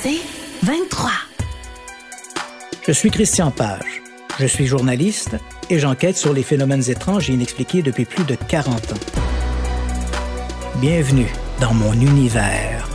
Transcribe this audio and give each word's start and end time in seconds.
C'est 0.00 0.20
23. 0.62 1.10
Je 2.86 2.92
suis 2.92 3.10
Christian 3.10 3.50
Page. 3.50 4.00
Je 4.38 4.46
suis 4.46 4.64
journaliste 4.64 5.34
et 5.70 5.80
j'enquête 5.80 6.16
sur 6.16 6.32
les 6.32 6.44
phénomènes 6.44 6.88
étranges 6.88 7.28
et 7.30 7.32
inexpliqués 7.32 7.82
depuis 7.82 8.04
plus 8.04 8.22
de 8.22 8.36
40 8.36 8.92
ans. 8.92 8.96
Bienvenue 10.80 11.26
dans 11.60 11.74
mon 11.74 11.92
univers. 11.94 12.88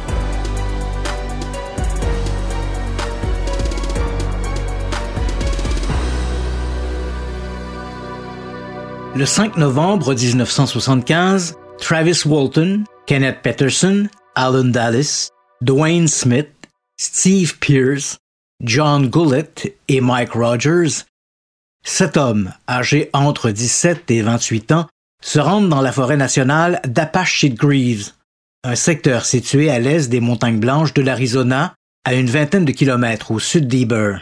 Le 9.13 9.25
5 9.25 9.57
novembre 9.57 10.13
1975, 10.15 11.57
Travis 11.79 12.21
Walton, 12.25 12.85
Kenneth 13.05 13.39
Peterson, 13.43 14.07
Alan 14.35 14.63
Dallas, 14.63 15.31
Dwayne 15.61 16.07
Smith, 16.07 16.47
Steve 16.97 17.57
Pierce, 17.59 18.17
John 18.63 19.09
Gullett 19.09 19.73
et 19.87 20.01
Mike 20.01 20.33
Rogers, 20.33 21.05
sept 21.85 22.17
hommes 22.17 22.53
âgés 22.69 23.09
entre 23.13 23.51
17 23.51 24.09
et 24.11 24.21
28 24.21 24.71
ans 24.71 24.87
se 25.21 25.39
rendent 25.39 25.69
dans 25.69 25.81
la 25.81 25.91
forêt 25.91 26.17
nationale 26.17 26.81
d'Apache 26.85 27.45
Greaves, 27.45 28.11
un 28.63 28.75
secteur 28.75 29.25
situé 29.25 29.69
à 29.69 29.79
l'est 29.79 30.09
des 30.09 30.19
montagnes 30.19 30.59
blanches 30.59 30.93
de 30.93 31.01
l'Arizona, 31.01 31.73
à 32.05 32.13
une 32.13 32.29
vingtaine 32.29 32.65
de 32.65 32.71
kilomètres 32.71 33.31
au 33.31 33.39
sud 33.39 33.67
d'Eber. 33.67 34.19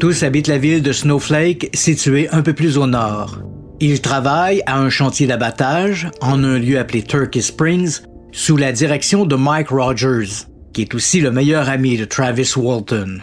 Tous 0.00 0.22
habitent 0.22 0.48
la 0.48 0.58
ville 0.58 0.82
de 0.82 0.92
Snowflake, 0.92 1.70
située 1.74 2.28
un 2.30 2.42
peu 2.42 2.54
plus 2.54 2.78
au 2.78 2.86
nord. 2.86 3.38
Ils 3.80 4.00
travaillent 4.00 4.62
à 4.66 4.78
un 4.78 4.90
chantier 4.90 5.26
d'abattage 5.26 6.08
en 6.20 6.42
un 6.42 6.58
lieu 6.58 6.78
appelé 6.78 7.02
Turkey 7.02 7.40
Springs, 7.40 8.00
sous 8.32 8.56
la 8.56 8.72
direction 8.72 9.26
de 9.26 9.36
Mike 9.36 9.68
Rogers, 9.68 10.46
qui 10.72 10.82
est 10.82 10.94
aussi 10.94 11.20
le 11.20 11.30
meilleur 11.30 11.68
ami 11.68 11.96
de 11.96 12.04
Travis 12.04 12.52
Walton. 12.56 13.20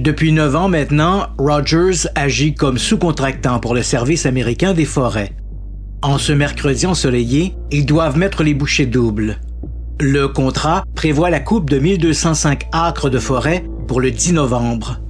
Depuis 0.00 0.32
neuf 0.32 0.54
ans 0.54 0.68
maintenant, 0.68 1.26
Rogers 1.38 2.08
agit 2.14 2.54
comme 2.54 2.78
sous-contractant 2.78 3.58
pour 3.60 3.74
le 3.74 3.82
service 3.82 4.26
américain 4.26 4.72
des 4.72 4.84
forêts. 4.84 5.32
En 6.02 6.18
ce 6.18 6.32
mercredi 6.32 6.86
ensoleillé, 6.86 7.54
ils 7.70 7.86
doivent 7.86 8.18
mettre 8.18 8.42
les 8.42 8.54
bouchées 8.54 8.86
doubles. 8.86 9.40
Le 9.98 10.28
contrat 10.28 10.84
prévoit 10.94 11.30
la 11.30 11.40
coupe 11.40 11.70
de 11.70 11.78
1205 11.78 12.68
acres 12.72 13.10
de 13.10 13.18
forêt 13.18 13.64
pour 13.88 14.00
le 14.00 14.10
10 14.10 14.34
novembre. 14.34 15.00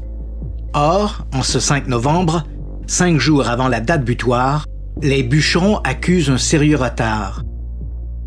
Or, 0.75 1.27
en 1.35 1.43
ce 1.43 1.59
5 1.59 1.89
novembre, 1.89 2.45
cinq 2.87 3.19
jours 3.19 3.49
avant 3.49 3.69
la 3.69 3.81
date 3.81 4.05
butoir, 4.05 4.65
les 5.03 5.23
bûcherons 5.23 5.79
accusent 5.79 6.31
un 6.31 6.39
sérieux 6.39 6.77
retard. 6.77 7.43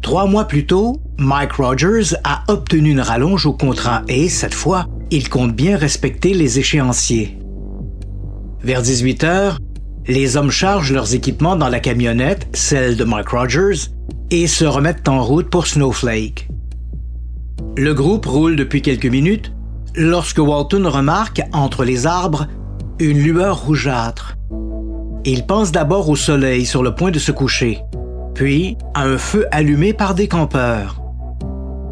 Trois 0.01 0.27
mois 0.27 0.45
plus 0.45 0.65
tôt, 0.65 1.01
Mike 1.17 1.53
Rogers 1.53 2.15
a 2.23 2.43
obtenu 2.47 2.91
une 2.91 3.01
rallonge 3.01 3.45
au 3.45 3.53
contrat 3.53 4.03
et, 4.07 4.29
cette 4.29 4.53
fois, 4.53 4.85
il 5.11 5.29
compte 5.29 5.53
bien 5.53 5.77
respecter 5.77 6.33
les 6.33 6.57
échéanciers. 6.57 7.37
Vers 8.63 8.81
18 8.81 9.23
heures, 9.23 9.59
les 10.07 10.37
hommes 10.37 10.51
chargent 10.51 10.93
leurs 10.93 11.13
équipements 11.13 11.55
dans 11.55 11.67
la 11.67 11.79
camionnette, 11.79 12.47
celle 12.53 12.95
de 12.95 13.03
Mike 13.03 13.29
Rogers, 13.29 13.89
et 14.31 14.47
se 14.47 14.65
remettent 14.65 15.07
en 15.09 15.23
route 15.23 15.49
pour 15.49 15.67
Snowflake. 15.67 16.47
Le 17.77 17.93
groupe 17.93 18.25
roule 18.25 18.55
depuis 18.55 18.81
quelques 18.81 19.05
minutes 19.05 19.51
lorsque 19.95 20.39
Walton 20.39 20.89
remarque, 20.89 21.41
entre 21.51 21.83
les 21.83 22.07
arbres, 22.07 22.47
une 22.99 23.19
lueur 23.19 23.65
rougeâtre. 23.65 24.35
Il 25.25 25.45
pense 25.45 25.71
d'abord 25.71 26.09
au 26.09 26.15
soleil 26.15 26.65
sur 26.65 26.83
le 26.83 26.95
point 26.95 27.11
de 27.11 27.19
se 27.19 27.31
coucher 27.31 27.79
puis 28.39 28.77
à 28.93 29.03
un 29.03 29.17
feu 29.17 29.47
allumé 29.51 29.91
par 29.91 30.15
des 30.15 30.29
campeurs. 30.29 31.01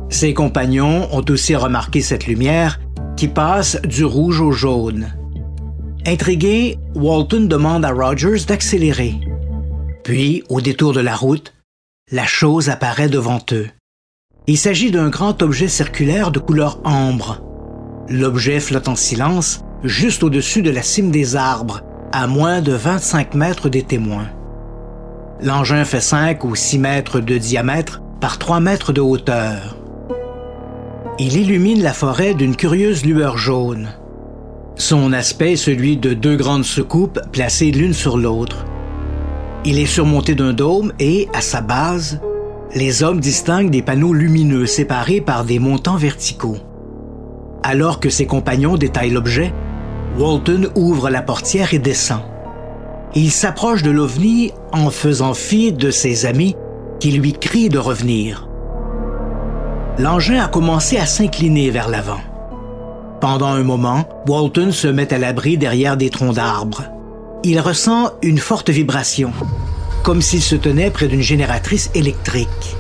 Ses 0.08 0.34
compagnons 0.34 1.10
ont 1.12 1.26
aussi 1.28 1.58
remarqué 1.58 2.00
cette 2.00 2.26
lumière 2.26 2.80
qui 3.18 3.28
passe 3.28 3.82
du 3.82 4.06
rouge 4.06 4.40
au 4.40 4.54
jaune. 4.54 5.14
Intrigué, 6.06 6.78
Walton 6.96 7.48
demande 7.50 7.84
à 7.84 7.92
Rogers 7.92 8.46
d'accélérer. 8.48 9.16
Puis, 10.06 10.42
au 10.48 10.62
détour 10.62 10.94
de 10.94 11.02
la 11.02 11.18
route, 11.18 11.54
la 12.14 12.26
chose 12.26 12.70
apparaît 12.70 13.10
devant 13.10 13.42
eux. 13.52 13.68
Il 14.48 14.58
s'agit 14.58 14.90
d'un 14.90 15.10
grand 15.10 15.42
objet 15.42 15.68
circulaire 15.68 16.32
de 16.32 16.40
couleur 16.40 16.80
ambre. 16.86 17.44
L'objet 18.08 18.62
flotte 18.62 18.88
en 18.88 18.96
silence 18.96 19.66
juste 19.84 20.24
au-dessus 20.24 20.62
de 20.62 20.72
la 20.72 20.82
cime 20.82 21.12
des 21.12 21.36
arbres, 21.36 21.82
à 22.14 22.26
moins 22.26 22.62
de 22.62 22.72
25 22.72 23.34
mètres 23.34 23.68
des 23.68 23.84
témoins. 23.84 24.30
L'engin 25.42 25.86
fait 25.86 26.02
5 26.02 26.44
ou 26.46 26.56
6 26.56 26.80
mètres 26.80 27.20
de 27.20 27.38
diamètre 27.38 28.02
par 28.20 28.40
3 28.40 28.60
mètres 28.60 28.92
de 28.92 29.02
hauteur. 29.02 29.78
Il 31.20 31.38
illumine 31.38 31.84
la 31.84 31.94
forêt 31.94 32.34
d'une 32.34 32.56
curieuse 32.56 33.06
lueur 33.06 33.38
jaune. 33.38 33.90
Son 34.78 35.14
aspect 35.14 35.54
est 35.54 35.56
celui 35.56 35.98
de 35.98 36.16
deux 36.16 36.38
grandes 36.38 36.64
soucoupes 36.64 37.20
placées 37.32 37.70
l'une 37.70 37.94
sur 37.94 38.18
l'autre. 38.18 38.66
Il 39.64 39.78
est 39.78 39.86
surmonté 39.86 40.34
d'un 40.34 40.54
dôme 40.54 40.92
et, 41.00 41.28
à 41.34 41.42
sa 41.42 41.62
base, 41.62 42.20
les 42.74 43.04
hommes 43.04 43.20
distinguent 43.20 43.70
des 43.70 43.84
panneaux 43.84 44.14
lumineux 44.14 44.66
séparés 44.66 45.22
par 45.22 45.46
des 45.46 45.60
montants 45.60 45.98
verticaux. 45.98 46.58
Alors 47.62 48.00
que 48.00 48.10
ses 48.10 48.26
compagnons 48.26 48.76
détaillent 48.76 49.12
l'objet, 49.12 49.54
Walton 50.18 50.72
ouvre 50.76 51.12
la 51.12 51.22
portière 51.22 51.76
et 51.76 51.80
descend 51.80 52.22
il 53.16 53.32
s'approche 53.32 53.84
de 53.84 53.92
l'OVNI 53.92 54.52
en 54.74 54.90
faisant 54.90 55.34
fi 55.34 55.72
de 55.72 55.92
ses 55.92 56.26
amis 56.26 56.56
qui 57.00 57.12
lui 57.12 57.34
crient 57.34 57.70
de 57.70 57.80
revenir. 57.80 58.48
L'engin 59.98 60.44
a 60.44 60.48
commencé 60.48 60.98
à 60.98 61.06
s'incliner 61.06 61.70
vers 61.70 61.90
l'avant. 61.90 62.20
Pendant 63.20 63.48
un 63.48 63.64
moment, 63.64 64.08
Walton 64.28 64.72
se 64.72 64.88
met 64.88 65.12
à 65.14 65.18
l'abri 65.18 65.58
derrière 65.58 65.98
des 65.98 66.10
troncs 66.10 66.36
d'arbres. 66.36 66.84
Il 67.44 67.60
ressent 67.60 68.12
une 68.22 68.38
forte 68.38 68.70
vibration, 68.70 69.32
comme 70.04 70.22
s'il 70.22 70.42
se 70.42 70.56
tenait 70.56 70.92
près 70.92 71.08
d'une 71.08 71.22
génératrice 71.22 71.90
électrique. 71.96 72.76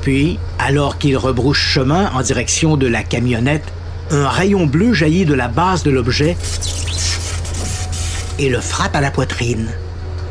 Puis, 0.00 0.38
alors 0.58 0.98
qu'il 0.98 1.16
rebrouche 1.16 1.60
chemin 1.60 2.10
en 2.14 2.22
direction 2.22 2.76
de 2.76 2.86
la 2.86 3.02
camionnette, 3.02 3.72
un 4.10 4.28
rayon 4.28 4.66
bleu 4.66 4.92
jaillit 4.92 5.26
de 5.26 5.34
la 5.34 5.48
base 5.48 5.82
de 5.82 5.90
l'objet 5.90 6.36
et 8.38 8.48
le 8.48 8.60
frappe 8.60 8.96
à 8.96 9.00
la 9.00 9.10
poitrine. 9.10 9.68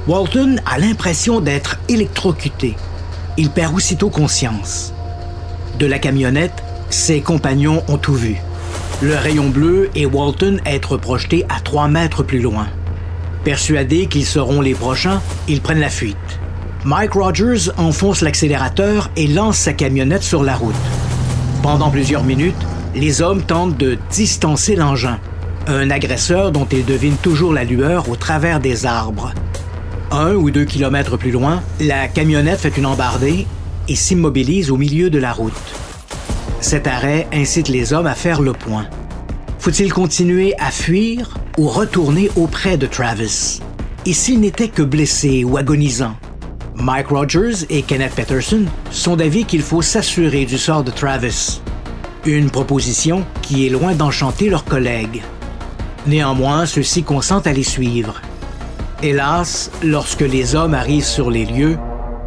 Walton 0.07 0.57
a 0.66 0.77
l'impression 0.77 1.41
d'être 1.41 1.79
électrocuté. 1.89 2.75
Il 3.38 3.49
perd 3.49 3.75
aussitôt 3.75 4.09
conscience. 4.09 4.93
De 5.79 5.85
la 5.85 5.99
camionnette, 5.99 6.63
ses 6.89 7.21
compagnons 7.21 7.83
ont 7.88 7.97
tout 7.97 8.13
vu. 8.13 8.38
Le 9.01 9.16
rayon 9.16 9.49
bleu 9.49 9.89
et 9.95 10.05
Walton 10.05 10.59
être 10.66 10.97
projetés 10.97 11.45
à 11.49 11.59
trois 11.59 11.88
mètres 11.88 12.23
plus 12.23 12.39
loin. 12.39 12.67
Persuadés 13.43 14.07
qu'ils 14.07 14.25
seront 14.25 14.61
les 14.61 14.73
prochains, 14.73 15.22
ils 15.47 15.61
prennent 15.61 15.79
la 15.79 15.89
fuite. 15.89 16.17
Mike 16.85 17.13
Rogers 17.13 17.72
enfonce 17.77 18.22
l'accélérateur 18.22 19.09
et 19.16 19.27
lance 19.27 19.57
sa 19.57 19.73
camionnette 19.73 20.23
sur 20.23 20.43
la 20.43 20.55
route. 20.55 20.75
Pendant 21.63 21.89
plusieurs 21.89 22.23
minutes, 22.23 22.55
les 22.93 23.22
hommes 23.22 23.41
tentent 23.41 23.77
de 23.77 23.97
distancer 24.11 24.75
l'engin 24.75 25.19
un 25.67 25.89
agresseur 25.89 26.51
dont 26.51 26.67
il 26.71 26.85
devine 26.85 27.15
toujours 27.17 27.53
la 27.53 27.63
lueur 27.63 28.09
au 28.09 28.15
travers 28.15 28.59
des 28.59 28.85
arbres. 28.85 29.33
Un 30.11 30.33
ou 30.35 30.51
deux 30.51 30.65
kilomètres 30.65 31.17
plus 31.17 31.31
loin, 31.31 31.63
la 31.79 32.07
camionnette 32.07 32.59
fait 32.59 32.77
une 32.77 32.85
embardée 32.85 33.47
et 33.87 33.95
s'immobilise 33.95 34.69
au 34.69 34.77
milieu 34.77 35.09
de 35.09 35.19
la 35.19 35.33
route. 35.33 35.53
Cet 36.61 36.87
arrêt 36.87 37.27
incite 37.33 37.67
les 37.67 37.93
hommes 37.93 38.07
à 38.07 38.15
faire 38.15 38.41
le 38.41 38.53
point. 38.53 38.87
Faut-il 39.59 39.91
continuer 39.91 40.53
à 40.59 40.69
fuir 40.69 41.35
ou 41.57 41.67
retourner 41.67 42.29
auprès 42.35 42.77
de 42.77 42.85
Travis? 42.85 43.61
Et 44.05 44.13
s'il 44.13 44.39
n'était 44.39 44.67
que 44.67 44.83
blessé 44.83 45.43
ou 45.43 45.57
agonisant? 45.57 46.15
Mike 46.75 47.07
Rogers 47.07 47.65
et 47.69 47.81
Kenneth 47.81 48.13
Peterson 48.13 48.65
sont 48.91 49.15
d'avis 49.15 49.45
qu'il 49.45 49.61
faut 49.61 49.81
s'assurer 49.81 50.45
du 50.45 50.57
sort 50.57 50.83
de 50.83 50.91
Travis. 50.91 51.61
Une 52.25 52.49
proposition 52.49 53.25
qui 53.41 53.66
est 53.66 53.69
loin 53.69 53.93
d'enchanter 53.93 54.49
leurs 54.49 54.66
collègues. 54.66 55.23
Néanmoins, 56.07 56.66
ceux-ci 56.66 57.03
consentent 57.03 57.47
à 57.47 57.53
les 57.53 57.63
suivre. 57.63 58.22
Hélas, 59.02 59.72
lorsque 59.84 60.22
les 60.22 60.55
hommes 60.55 60.73
arrivent 60.73 61.03
sur 61.03 61.31
les 61.31 61.46
lieux, 61.46 61.78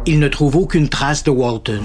ils 0.05 0.19
ne 0.19 0.27
trouvent 0.27 0.57
aucune 0.57 0.89
trace 0.89 1.23
de 1.23 1.31
Walton. 1.31 1.81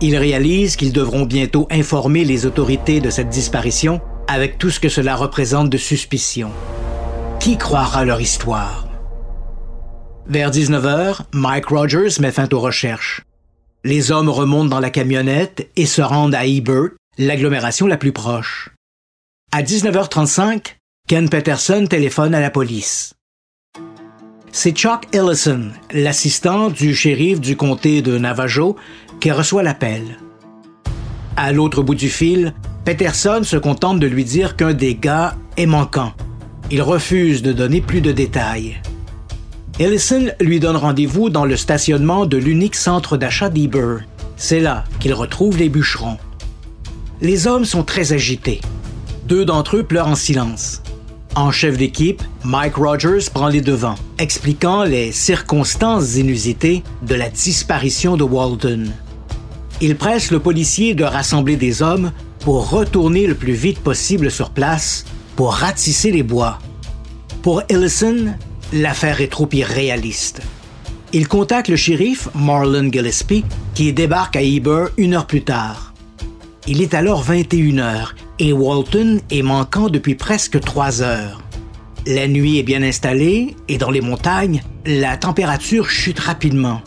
Ils 0.00 0.16
réalisent 0.16 0.76
qu'ils 0.76 0.92
devront 0.92 1.26
bientôt 1.26 1.68
informer 1.70 2.24
les 2.24 2.46
autorités 2.46 3.00
de 3.00 3.10
cette 3.10 3.28
disparition 3.28 4.00
avec 4.26 4.58
tout 4.58 4.70
ce 4.70 4.80
que 4.80 4.88
cela 4.88 5.16
représente 5.16 5.70
de 5.70 5.76
suspicion. 5.76 6.50
Qui 7.38 7.58
croira 7.58 8.04
leur 8.04 8.20
histoire? 8.20 8.88
Vers 10.26 10.50
19h, 10.50 11.18
Mike 11.32 11.66
Rogers 11.66 12.20
met 12.20 12.32
fin 12.32 12.48
aux 12.52 12.60
recherches. 12.60 13.22
Les 13.84 14.12
hommes 14.12 14.28
remontent 14.28 14.68
dans 14.68 14.80
la 14.80 14.90
camionnette 14.90 15.68
et 15.76 15.86
se 15.86 16.02
rendent 16.02 16.34
à 16.34 16.46
Ebert, 16.46 16.90
l'agglomération 17.18 17.86
la 17.86 17.96
plus 17.96 18.12
proche. 18.12 18.71
À 19.54 19.62
19h35, 19.62 20.76
Ken 21.06 21.28
Peterson 21.28 21.84
téléphone 21.86 22.34
à 22.34 22.40
la 22.40 22.48
police. 22.48 23.12
C'est 24.50 24.72
Chuck 24.72 25.14
Ellison, 25.14 25.72
l'assistant 25.92 26.70
du 26.70 26.94
shérif 26.94 27.38
du 27.38 27.54
comté 27.54 28.00
de 28.00 28.16
Navajo, 28.16 28.76
qui 29.20 29.30
reçoit 29.30 29.62
l'appel. 29.62 30.16
À 31.36 31.52
l'autre 31.52 31.82
bout 31.82 31.94
du 31.94 32.08
fil, 32.08 32.54
Peterson 32.86 33.42
se 33.42 33.58
contente 33.58 34.00
de 34.00 34.06
lui 34.06 34.24
dire 34.24 34.56
qu'un 34.56 34.72
des 34.72 34.94
gars 34.94 35.36
est 35.58 35.66
manquant. 35.66 36.14
Il 36.70 36.80
refuse 36.80 37.42
de 37.42 37.52
donner 37.52 37.82
plus 37.82 38.00
de 38.00 38.12
détails. 38.12 38.80
Ellison 39.78 40.30
lui 40.40 40.60
donne 40.60 40.76
rendez-vous 40.76 41.28
dans 41.28 41.44
le 41.44 41.58
stationnement 41.58 42.24
de 42.24 42.38
l'unique 42.38 42.74
centre 42.74 43.18
d'achat 43.18 43.50
d'Eber. 43.50 43.98
C'est 44.38 44.60
là 44.60 44.84
qu'il 44.98 45.12
retrouve 45.12 45.58
les 45.58 45.68
bûcherons. 45.68 46.16
Les 47.20 47.46
hommes 47.46 47.66
sont 47.66 47.84
très 47.84 48.14
agités. 48.14 48.62
Deux 49.26 49.44
d'entre 49.44 49.76
eux 49.76 49.82
pleurent 49.84 50.08
en 50.08 50.14
silence. 50.16 50.82
En 51.34 51.50
chef 51.50 51.78
d'équipe, 51.78 52.22
Mike 52.44 52.74
Rogers 52.74 53.30
prend 53.32 53.48
les 53.48 53.60
devants, 53.60 53.94
expliquant 54.18 54.84
les 54.84 55.12
circonstances 55.12 56.16
inusitées 56.16 56.82
de 57.02 57.14
la 57.14 57.30
disparition 57.30 58.16
de 58.16 58.24
Walton. 58.24 58.90
Il 59.80 59.96
presse 59.96 60.30
le 60.30 60.40
policier 60.40 60.94
de 60.94 61.04
rassembler 61.04 61.56
des 61.56 61.82
hommes 61.82 62.12
pour 62.40 62.70
retourner 62.70 63.26
le 63.26 63.34
plus 63.34 63.54
vite 63.54 63.78
possible 63.78 64.30
sur 64.30 64.50
place 64.50 65.04
pour 65.36 65.54
ratisser 65.54 66.10
les 66.10 66.22
bois. 66.22 66.58
Pour 67.42 67.62
Ellison, 67.68 68.34
l'affaire 68.72 69.20
est 69.20 69.30
trop 69.30 69.48
irréaliste. 69.52 70.42
Il 71.12 71.28
contacte 71.28 71.68
le 71.68 71.76
shérif 71.76 72.28
Marlon 72.34 72.90
Gillespie 72.92 73.44
qui 73.74 73.92
débarque 73.92 74.36
à 74.36 74.42
Eber 74.42 74.86
une 74.96 75.14
heure 75.14 75.26
plus 75.26 75.42
tard. 75.42 75.94
Il 76.66 76.80
est 76.82 76.94
alors 76.94 77.22
21 77.22 77.78
heures 77.78 78.14
et 78.42 78.52
Walton 78.52 79.20
est 79.30 79.42
manquant 79.42 79.88
depuis 79.88 80.16
presque 80.16 80.58
trois 80.58 81.00
heures. 81.00 81.40
La 82.08 82.26
nuit 82.26 82.58
est 82.58 82.64
bien 82.64 82.82
installée 82.82 83.54
et 83.68 83.78
dans 83.78 83.92
les 83.92 84.00
montagnes, 84.00 84.64
la 84.84 85.16
température 85.16 85.88
chute 85.88 86.18
rapidement. 86.18 86.80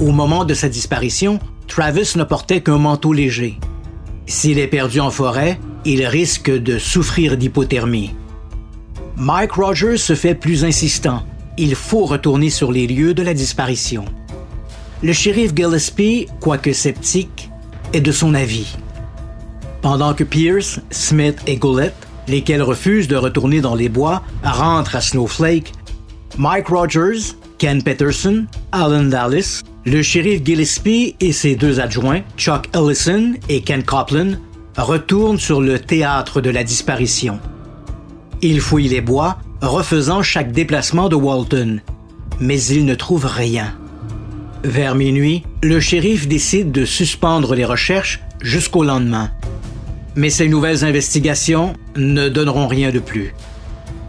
Au 0.00 0.10
moment 0.10 0.44
de 0.44 0.52
sa 0.52 0.68
disparition, 0.68 1.38
Travis 1.68 2.14
ne 2.16 2.24
portait 2.24 2.60
qu'un 2.60 2.78
manteau 2.78 3.12
léger. 3.12 3.60
S'il 4.26 4.58
est 4.58 4.66
perdu 4.66 4.98
en 4.98 5.10
forêt, 5.10 5.60
il 5.84 6.04
risque 6.06 6.50
de 6.50 6.80
souffrir 6.80 7.36
d'hypothermie. 7.36 8.12
Mike 9.16 9.52
Rogers 9.52 9.98
se 9.98 10.16
fait 10.16 10.34
plus 10.34 10.64
insistant. 10.64 11.22
Il 11.56 11.76
faut 11.76 12.04
retourner 12.04 12.50
sur 12.50 12.72
les 12.72 12.88
lieux 12.88 13.14
de 13.14 13.22
la 13.22 13.32
disparition. 13.32 14.06
Le 15.04 15.12
shérif 15.12 15.54
Gillespie, 15.54 16.26
quoique 16.40 16.72
sceptique, 16.72 17.48
est 17.92 18.00
de 18.00 18.10
son 18.10 18.34
avis. 18.34 18.74
Pendant 19.84 20.14
que 20.14 20.24
Pierce, 20.24 20.80
Smith 20.90 21.36
et 21.46 21.56
Goulet, 21.56 21.92
lesquels 22.26 22.62
refusent 22.62 23.06
de 23.06 23.16
retourner 23.16 23.60
dans 23.60 23.74
les 23.74 23.90
bois, 23.90 24.22
rentrent 24.42 24.96
à 24.96 25.02
Snowflake, 25.02 25.72
Mike 26.38 26.68
Rogers, 26.68 27.34
Ken 27.58 27.82
Peterson, 27.82 28.46
Alan 28.72 29.02
Dallas, 29.02 29.60
le 29.84 30.00
shérif 30.00 30.42
Gillespie 30.42 31.16
et 31.20 31.32
ses 31.32 31.54
deux 31.54 31.80
adjoints, 31.80 32.22
Chuck 32.38 32.70
Ellison 32.74 33.34
et 33.50 33.60
Ken 33.60 33.82
Copeland, 33.82 34.38
retournent 34.78 35.38
sur 35.38 35.60
le 35.60 35.78
théâtre 35.78 36.40
de 36.40 36.48
la 36.48 36.64
disparition. 36.64 37.38
Ils 38.40 38.62
fouillent 38.62 38.88
les 38.88 39.02
bois, 39.02 39.36
refaisant 39.60 40.22
chaque 40.22 40.52
déplacement 40.52 41.10
de 41.10 41.16
Walton, 41.16 41.80
mais 42.40 42.58
ils 42.64 42.86
ne 42.86 42.94
trouvent 42.94 43.30
rien. 43.30 43.74
Vers 44.62 44.94
minuit, 44.94 45.42
le 45.62 45.78
shérif 45.78 46.26
décide 46.26 46.72
de 46.72 46.86
suspendre 46.86 47.54
les 47.54 47.66
recherches 47.66 48.22
jusqu'au 48.40 48.82
lendemain. 48.82 49.28
Mais 50.16 50.30
ces 50.30 50.48
nouvelles 50.48 50.84
investigations 50.84 51.74
ne 51.96 52.28
donneront 52.28 52.68
rien 52.68 52.90
de 52.90 53.00
plus. 53.00 53.34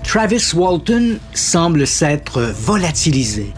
Travis 0.04 0.54
Walton 0.54 1.18
semble 1.34 1.88
s'être 1.88 2.42
volatilisé. 2.42 3.54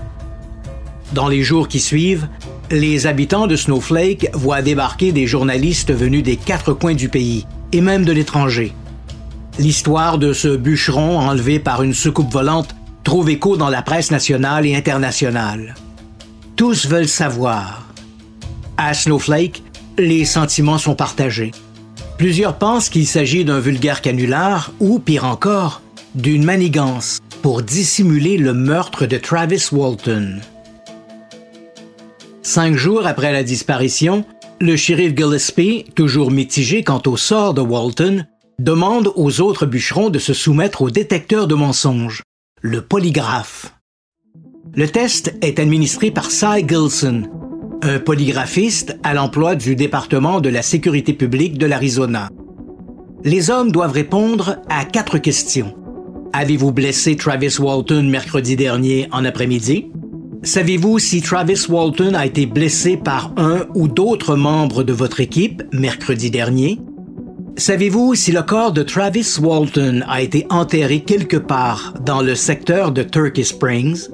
Dans 1.14 1.28
les 1.28 1.44
jours 1.44 1.68
qui 1.68 1.80
suivent, 1.80 2.28
les 2.72 3.08
habitants 3.08 3.48
de 3.48 3.56
Snowflake 3.56 4.30
voient 4.34 4.62
débarquer 4.62 5.12
des 5.12 5.28
journalistes 5.28 5.94
venus 5.94 6.24
des 6.24 6.38
quatre 6.38 6.74
coins 6.74 6.96
du 6.96 7.10
pays, 7.10 7.46
et 7.72 7.82
même 7.82 8.06
de 8.06 8.12
l'étranger. 8.12 8.74
L'histoire 9.60 10.18
de 10.18 10.34
ce 10.34 10.56
bûcheron 10.56 11.20
enlevé 11.20 11.60
par 11.60 11.84
une 11.84 11.94
soucoupe 11.94 12.32
volante 12.32 12.76
trouve 13.04 13.30
écho 13.30 13.58
dans 13.58 13.70
la 13.70 13.82
presse 13.82 14.12
nationale 14.12 14.66
et 14.66 14.76
internationale. 14.76 15.76
Tous 16.56 16.88
veulent 16.88 17.08
savoir. 17.08 17.88
À 18.78 18.94
Snowflake, 18.94 19.64
les 19.98 20.26
sentiments 20.26 20.78
sont 20.78 20.96
partagés. 20.96 21.52
Plusieurs 22.18 22.58
pensent 22.58 22.90
qu'il 22.90 23.06
s'agit 23.06 23.46
d'un 23.46 23.60
vulgaire 23.60 24.02
canular 24.02 24.74
ou, 24.80 24.98
pire 24.98 25.26
encore, 25.26 25.82
d'une 26.16 26.44
manigance 26.44 27.20
pour 27.44 27.62
dissimuler 27.62 28.38
le 28.38 28.54
meurtre 28.54 29.06
de 29.06 29.18
Travis 29.18 29.64
Walton. 29.72 30.40
Cinq 32.42 32.76
jours 32.76 33.06
après 33.06 33.32
la 33.32 33.44
disparition, 33.44 34.26
le 34.60 34.76
shérif 34.76 35.16
Gillespie, 35.16 35.86
toujours 35.96 36.32
mitigé 36.32 36.84
quant 36.84 37.02
au 37.06 37.18
sort 37.18 37.54
de 37.54 37.62
Walton, 37.62 38.26
demande 38.58 39.12
aux 39.16 39.40
autres 39.40 39.68
bûcherons 39.68 40.10
de 40.10 40.18
se 40.18 40.34
soumettre 40.34 40.82
au 40.82 40.90
détecteur 40.90 41.46
de 41.46 41.54
mensonges, 41.54 42.24
le 42.62 42.82
polygraphe. 42.82 43.76
Le 44.74 44.88
test 44.88 45.36
est 45.42 45.60
administré 45.60 46.10
par 46.10 46.32
Cy 46.32 46.68
Gilson, 46.68 47.30
un 47.82 48.00
polygraphiste 48.00 48.98
à 49.04 49.14
l'emploi 49.14 49.56
du 49.56 49.76
département 49.76 50.42
de 50.42 50.50
la 50.50 50.62
sécurité 50.62 51.14
publique 51.14 51.58
de 51.58 51.66
l'Arizona. 51.66 52.30
Les 53.24 53.50
hommes 53.50 53.72
doivent 53.72 53.94
répondre 53.94 54.58
à 54.70 54.86
quatre 54.86 55.18
questions. 55.18 55.76
Avez-vous 56.34 56.72
blessé 56.72 57.16
Travis 57.16 57.58
Walton 57.60 58.04
mercredi 58.04 58.56
dernier 58.56 59.08
en 59.12 59.26
après-midi? 59.26 59.92
Savez-vous 60.44 61.00
si 61.00 61.22
Travis 61.22 61.66
Walton 61.68 62.14
a 62.14 62.26
été 62.26 62.46
blessé 62.46 62.96
par 62.96 63.34
un 63.38 63.66
ou 63.76 63.88
d'autres 63.88 64.36
membres 64.36 64.84
de 64.84 64.94
votre 64.94 65.20
équipe 65.20 65.64
mercredi 65.74 66.30
dernier? 66.30 66.80
Savez-vous 67.58 68.14
si 68.14 68.32
le 68.32 68.44
corps 68.44 68.72
de 68.72 68.84
Travis 68.84 69.38
Walton 69.42 70.04
a 70.08 70.22
été 70.22 70.46
enterré 70.50 71.00
quelque 71.00 71.38
part 71.38 71.96
dans 72.06 72.22
le 72.22 72.36
secteur 72.36 72.92
de 72.92 73.02
Turkey 73.02 73.44
Springs? 73.44 74.10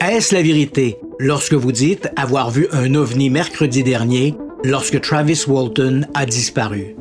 Est-ce 0.00 0.34
la 0.34 0.42
vérité 0.42 0.98
lorsque 1.18 1.54
vous 1.54 1.72
dites 1.72 2.08
avoir 2.16 2.50
vu 2.50 2.68
un 2.72 2.94
ovni 2.94 3.28
mercredi 3.28 3.82
dernier 3.82 4.34
lorsque 4.64 5.00
Travis 5.00 5.44
Walton 5.46 6.02
a 6.14 6.26
disparu? 6.26 6.96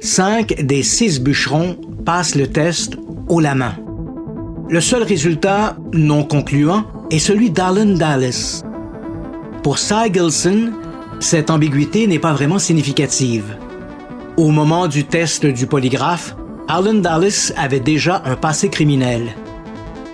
Cinq 0.00 0.62
des 0.62 0.82
six 0.82 1.20
bûcherons 1.20 1.76
passent 2.04 2.34
le 2.34 2.46
test 2.46 2.96
haut 3.28 3.40
la 3.40 3.54
main. 3.54 3.74
Le 4.68 4.80
seul 4.80 5.02
résultat 5.02 5.76
non 5.92 6.24
concluant 6.24 6.84
est 7.10 7.18
celui 7.18 7.50
d'Alan 7.50 7.94
Dallas. 7.94 8.62
Pour 9.62 9.78
Cy 9.78 10.12
Gilson, 10.12 10.72
cette 11.20 11.50
ambiguïté 11.50 12.06
n'est 12.06 12.18
pas 12.18 12.34
vraiment 12.34 12.58
significative. 12.58 13.56
Au 14.36 14.50
moment 14.50 14.88
du 14.88 15.04
test 15.04 15.46
du 15.46 15.66
polygraphe, 15.66 16.36
Alan 16.68 16.94
Dallas 16.94 17.52
avait 17.56 17.80
déjà 17.80 18.22
un 18.26 18.36
passé 18.36 18.68
criminel. 18.68 19.34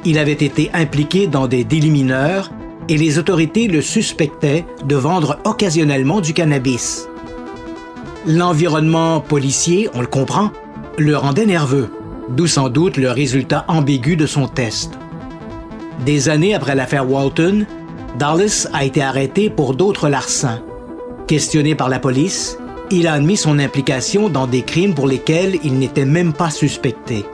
Il 0.05 0.19
avait 0.19 0.33
été 0.33 0.71
impliqué 0.73 1.27
dans 1.27 1.49
des 1.49 1.65
délits 1.65 1.91
mineurs 1.91 2.51
et 2.89 2.97
les 2.97 3.19
autorités 3.19 3.69
le 3.69 3.83
suspectaient 3.83 4.65
de 4.85 4.97
vendre 4.97 5.39
occasionnellement 5.45 6.21
du 6.21 6.33
cannabis. 6.33 7.09
L'environnement 8.27 9.21
policier, 9.21 9.89
on 9.95 10.01
le 10.01 10.07
comprend, 10.07 10.51
le 10.99 11.17
rendait 11.17 11.47
nerveux, 11.47 11.91
d'où 12.29 12.47
sans 12.47 12.69
doute 12.69 12.97
le 12.97 13.11
résultat 13.11 13.65
ambigu 13.69 14.17
de 14.17 14.27
son 14.27 14.47
test. 14.47 14.93
Des 16.05 16.29
années 16.29 16.55
après 16.55 16.75
l'affaire 16.75 17.11
Walton, 17.11 17.67
Dallas 18.19 18.69
a 18.73 18.85
été 18.85 19.03
arrêté 19.03 19.51
pour 19.51 19.75
d'autres 19.75 20.09
larcins. 20.09 20.61
Questionné 21.27 21.75
par 21.75 21.89
la 21.89 21.99
police, 21.99 22.59
il 22.91 23.07
a 23.07 23.13
admis 23.13 23.37
son 23.37 23.59
implication 23.59 24.29
dans 24.29 24.47
des 24.47 24.63
crimes 24.63 24.95
pour 24.95 25.07
lesquels 25.07 25.59
il 25.63 25.79
n'était 25.79 26.05
même 26.05 26.33
pas 26.33 26.51
suspecté. 26.51 27.25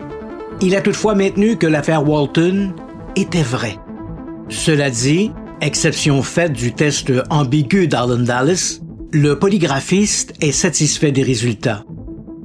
Il 0.61 0.77
a 0.77 0.81
toutefois 0.81 1.15
maintenu 1.15 1.57
que 1.57 1.67
l'affaire 1.67 2.07
Walton 2.07 2.73
était 3.17 3.43
vraie. 3.43 3.79
Cela 4.49 4.91
dit, 4.91 5.33
exception 5.61 6.23
faite 6.23 6.53
du 6.53 6.73
test 6.73 7.13
ambigu 7.31 7.89
d'Alan 7.89 8.19
Dallas, 8.19 8.81
le 9.13 9.39
polygraphiste 9.39 10.35
est 10.41 10.53
satisfait 10.53 11.13
des 11.13 11.23
résultats. 11.23 11.85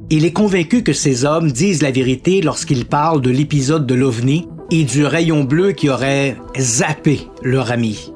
Il 0.09 0.25
est 0.25 0.33
convaincu 0.33 0.83
que 0.83 0.93
ces 0.93 1.25
hommes 1.25 1.51
disent 1.51 1.81
la 1.81 1.91
vérité 1.91 2.41
lorsqu'ils 2.41 2.85
parlent 2.85 3.21
de 3.21 3.29
l'épisode 3.29 3.85
de 3.85 3.95
l'OVNI 3.95 4.47
et 4.71 4.83
du 4.83 5.05
rayon 5.05 5.43
bleu 5.43 5.73
qui 5.73 5.89
aurait 5.89 6.37
zappé 6.59 7.27
leur 7.43 7.71
ami. 7.71 8.11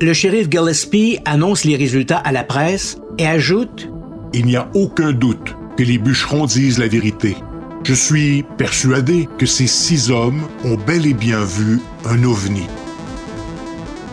Le 0.00 0.14
shérif 0.14 0.48
Gillespie 0.50 1.18
annonce 1.26 1.64
les 1.64 1.76
résultats 1.76 2.18
à 2.18 2.32
la 2.32 2.44
presse 2.44 2.98
et 3.18 3.26
ajoute 3.26 3.90
Il 4.32 4.46
n'y 4.46 4.56
a 4.56 4.70
aucun 4.74 5.12
doute 5.12 5.54
que 5.76 5.82
les 5.82 5.98
bûcherons 5.98 6.46
disent 6.46 6.78
la 6.78 6.88
vérité. 6.88 7.36
Je 7.82 7.94
suis 7.94 8.44
persuadé 8.58 9.28
que 9.38 9.46
ces 9.46 9.66
six 9.66 10.10
hommes 10.10 10.42
ont 10.64 10.76
bel 10.76 11.06
et 11.06 11.14
bien 11.14 11.42
vu 11.42 11.80
un 12.04 12.22
ovni. 12.24 12.66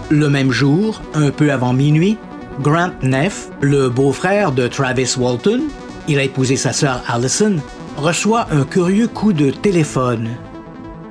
Le 0.10 0.30
même 0.30 0.52
jour, 0.52 1.02
un 1.14 1.32
peu 1.32 1.52
avant 1.52 1.74
minuit, 1.74 2.18
Grant 2.62 2.92
Neff, 3.04 3.50
le 3.62 3.90
beau-frère 3.90 4.52
de 4.52 4.68
Travis 4.68 5.16
Walton, 5.18 5.64
il 6.08 6.18
a 6.18 6.24
épousé 6.24 6.56
sa 6.56 6.74
sœur 6.74 7.04
Allison, 7.08 7.58
reçoit 7.98 8.48
un 8.52 8.64
curieux 8.64 9.08
coup 9.08 9.34
de 9.34 9.52
téléphone. 9.52 10.30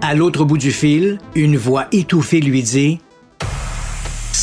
À 0.00 0.14
l'autre 0.14 0.44
bout 0.44 0.58
du 0.58 0.72
fil, 0.72 1.18
une 1.34 1.56
voix 1.56 1.86
étouffée 1.92 2.40
lui 2.40 2.62
dit 2.62 3.00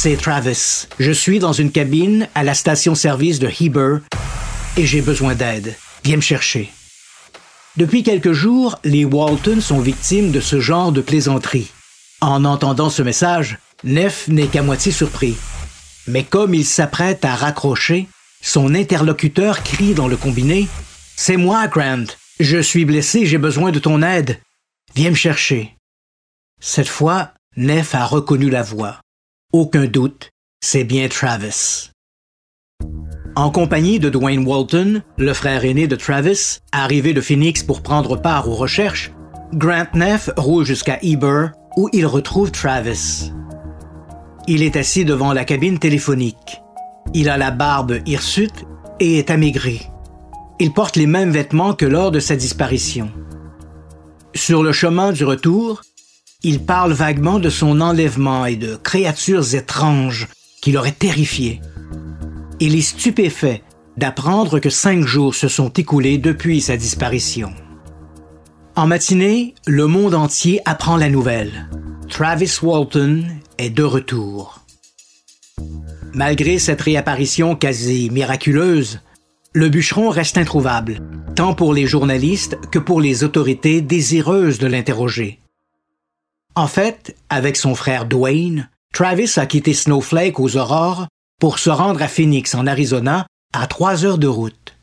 c'est 0.03 0.17
Travis. 0.17 0.87
Je 0.99 1.11
suis 1.13 1.39
dans 1.39 1.53
une 1.53 1.71
cabine 1.71 2.27
à 2.35 2.43
la 2.43 2.53
station-service 2.53 3.39
de 3.39 3.47
Heber 3.47 3.99
et 4.75 4.85
j'ai 4.85 5.01
besoin 5.01 5.33
d'aide. 5.33 5.75
Viens 6.03 6.17
me 6.17 6.21
chercher. 6.21 6.71
Depuis 7.75 8.03
quelques 8.03 8.33
jours, 8.33 8.77
les 8.83 9.03
Walton 9.03 9.59
sont 9.59 9.79
victimes 9.79 10.31
de 10.31 10.39
ce 10.39 10.59
genre 10.59 10.91
de 10.91 11.01
plaisanterie. 11.01 11.71
En 12.21 12.45
entendant 12.45 12.91
ce 12.91 13.01
message, 13.01 13.57
Neff 13.83 14.27
n'est 14.27 14.47
qu'à 14.47 14.61
moitié 14.61 14.91
surpris. 14.91 15.35
Mais 16.05 16.23
comme 16.23 16.53
il 16.53 16.65
s'apprête 16.65 17.25
à 17.25 17.35
raccrocher, 17.35 18.07
son 18.41 18.75
interlocuteur 18.75 19.63
crie 19.63 19.95
dans 19.95 20.07
le 20.07 20.17
combiné 20.17 20.67
C'est 21.15 21.37
moi, 21.37 21.67
Grant. 21.67 22.05
Je 22.39 22.61
suis 22.61 22.85
blessé, 22.85 23.25
j'ai 23.25 23.39
besoin 23.39 23.71
de 23.71 23.79
ton 23.79 24.03
aide. 24.03 24.39
Viens 24.93 25.09
me 25.09 25.15
chercher. 25.15 25.75
Cette 26.61 26.87
fois, 26.87 27.31
Neff 27.57 27.95
a 27.95 28.05
reconnu 28.05 28.51
la 28.51 28.61
voix. 28.61 28.99
Aucun 29.51 29.85
doute, 29.85 30.29
c'est 30.61 30.83
bien 30.83 31.07
Travis. 31.07 31.92
En 33.35 33.49
compagnie 33.49 33.99
de 33.99 34.09
Dwayne 34.09 34.45
Walton, 34.45 35.01
le 35.17 35.33
frère 35.33 35.65
aîné 35.65 35.87
de 35.87 35.95
Travis, 35.95 36.59
arrivé 36.71 37.13
de 37.13 37.21
Phoenix 37.21 37.63
pour 37.63 37.81
prendre 37.81 38.15
part 38.15 38.47
aux 38.47 38.55
recherches, 38.55 39.11
Grant 39.53 39.87
Neff 39.95 40.29
roule 40.37 40.65
jusqu'à 40.65 40.99
Eber 41.01 41.47
où 41.75 41.89
il 41.93 42.05
retrouve 42.05 42.51
Travis. 42.51 43.31
Il 44.47 44.61
est 44.61 44.75
assis 44.75 45.03
devant 45.03 45.33
la 45.33 45.45
cabine 45.45 45.79
téléphonique. 45.79 46.61
Il 47.15 47.27
a 47.27 47.37
la 47.37 47.49
barbe 47.49 47.99
hirsute 48.05 48.65
et 48.99 49.17
est 49.17 49.31
amaigri. 49.31 49.81
Il 50.59 50.71
porte 50.71 50.95
les 50.95 51.07
mêmes 51.07 51.31
vêtements 51.31 51.73
que 51.73 51.85
lors 51.85 52.11
de 52.11 52.19
sa 52.19 52.35
disparition. 52.35 53.11
Sur 54.35 54.61
le 54.61 54.73
chemin 54.73 55.11
du 55.11 55.25
retour, 55.25 55.81
il 56.43 56.59
parle 56.59 56.91
vaguement 56.91 57.39
de 57.39 57.49
son 57.49 57.81
enlèvement 57.81 58.45
et 58.45 58.57
de 58.57 58.75
créatures 58.75 59.55
étranges 59.55 60.27
qui 60.61 60.71
l'auraient 60.71 60.91
terrifié 60.91 61.61
il 62.59 62.75
est 62.75 62.81
stupéfait 62.81 63.63
d'apprendre 63.97 64.59
que 64.59 64.69
cinq 64.69 65.05
jours 65.05 65.35
se 65.35 65.47
sont 65.47 65.69
écoulés 65.69 66.17
depuis 66.17 66.61
sa 66.61 66.77
disparition. 66.77 67.53
En 68.75 68.87
matinée, 68.87 69.53
le 69.67 69.85
monde 69.85 70.15
entier 70.15 70.61
apprend 70.65 70.97
la 70.97 71.09
nouvelle. 71.09 71.69
Travis 72.09 72.59
Walton 72.61 73.23
est 73.57 73.69
de 73.69 73.83
retour. 73.83 74.61
Malgré 76.13 76.57
cette 76.57 76.81
réapparition 76.81 77.55
quasi 77.55 78.09
miraculeuse, 78.09 78.99
le 79.53 79.69
bûcheron 79.69 80.09
reste 80.09 80.37
introuvable, 80.37 80.99
tant 81.35 81.53
pour 81.53 81.73
les 81.73 81.85
journalistes 81.85 82.57
que 82.71 82.79
pour 82.79 82.99
les 82.99 83.23
autorités 83.23 83.81
désireuses 83.81 84.57
de 84.57 84.67
l'interroger. 84.67 85.39
En 86.55 86.67
fait, 86.67 87.15
avec 87.29 87.57
son 87.57 87.75
frère 87.75 88.05
Dwayne, 88.05 88.69
Travis 88.91 89.31
a 89.37 89.45
quitté 89.45 89.73
Snowflake 89.73 90.39
aux 90.39 90.57
aurores 90.57 91.07
pour 91.39 91.59
se 91.59 91.69
rendre 91.69 92.01
à 92.01 92.07
Phoenix, 92.07 92.55
en 92.55 92.67
Arizona, 92.67 93.27
à 93.53 93.67
trois 93.67 94.05
heures 94.05 94.17
de 94.17 94.27
route. 94.27 94.77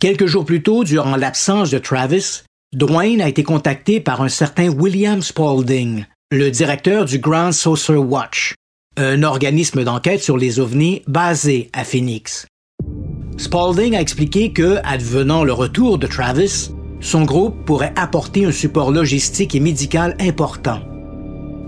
Quelques 0.00 0.26
jours 0.26 0.44
plus 0.44 0.62
tôt, 0.62 0.84
durant 0.84 1.16
l'absence 1.16 1.70
de 1.70 1.78
Travis, 1.78 2.42
Dwayne 2.72 3.20
a 3.20 3.28
été 3.28 3.42
contacté 3.42 4.00
par 4.00 4.22
un 4.22 4.28
certain 4.28 4.68
William 4.68 5.22
Spaulding, 5.22 6.04
le 6.30 6.50
directeur 6.50 7.04
du 7.04 7.18
Grand 7.18 7.52
Saucer 7.52 7.96
Watch, 7.96 8.54
un 8.96 9.22
organisme 9.22 9.84
d'enquête 9.84 10.22
sur 10.22 10.36
les 10.36 10.60
ovnis 10.60 11.02
basé 11.06 11.70
à 11.72 11.84
Phoenix. 11.84 12.46
Spaulding 13.38 13.96
a 13.96 14.00
expliqué 14.00 14.52
que, 14.52 14.78
advenant 14.84 15.44
le 15.44 15.52
retour 15.52 15.98
de 15.98 16.06
Travis, 16.06 16.70
son 17.00 17.24
groupe 17.24 17.64
pourrait 17.64 17.94
apporter 17.96 18.44
un 18.44 18.52
support 18.52 18.90
logistique 18.90 19.54
et 19.54 19.60
médical 19.60 20.16
important. 20.20 20.80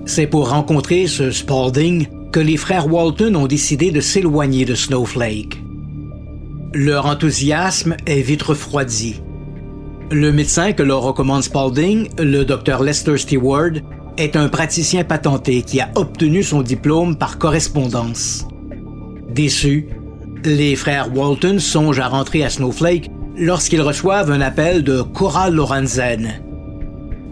C'est 0.07 0.27
pour 0.27 0.51
rencontrer 0.51 1.07
ce 1.07 1.31
Spaulding 1.31 2.09
que 2.33 2.41
les 2.41 2.57
frères 2.57 2.93
Walton 2.93 3.35
ont 3.35 3.47
décidé 3.47 3.91
de 3.91 4.01
s'éloigner 4.01 4.65
de 4.65 4.75
Snowflake. 4.75 5.63
Leur 6.73 7.07
enthousiasme 7.07 7.97
est 8.07 8.21
vite 8.21 8.43
refroidi. 8.43 9.21
Le 10.13 10.33
médecin 10.33 10.73
que 10.73 10.83
leur 10.83 11.03
recommande 11.03 11.43
Spalding, 11.43 12.09
le 12.19 12.45
docteur 12.45 12.83
Lester 12.83 13.17
Stewart, 13.17 13.73
est 14.17 14.37
un 14.37 14.49
praticien 14.49 15.03
patenté 15.03 15.63
qui 15.63 15.81
a 15.81 15.91
obtenu 15.95 16.43
son 16.43 16.63
diplôme 16.63 17.17
par 17.17 17.39
correspondance. 17.39 18.47
Déçus, 19.29 19.89
les 20.45 20.77
frères 20.77 21.15
Walton 21.15 21.59
songent 21.59 22.01
à 22.01 22.09
rentrer 22.09 22.45
à 22.45 22.51
Snowflake 22.51 23.11
lorsqu'ils 23.37 23.83
reçoivent 23.83 24.31
un 24.31 24.41
appel 24.41 24.85
de 24.85 25.03
Coral 25.03 25.55
Lorenzen. 25.55 26.41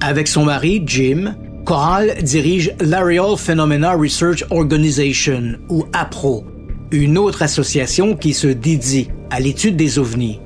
Avec 0.00 0.28
son 0.28 0.44
mari, 0.44 0.82
Jim, 0.86 1.34
Coral 1.68 2.14
dirige 2.22 2.74
l'Aerial 2.80 3.36
Phenomena 3.36 3.92
Research 3.92 4.42
Organization, 4.48 5.58
ou 5.68 5.84
APRO, 5.92 6.46
une 6.92 7.18
autre 7.18 7.42
association 7.42 8.16
qui 8.16 8.32
se 8.32 8.46
dédie 8.46 9.08
à 9.28 9.38
l'étude 9.38 9.76
des 9.76 9.98
ovnis. 9.98 10.40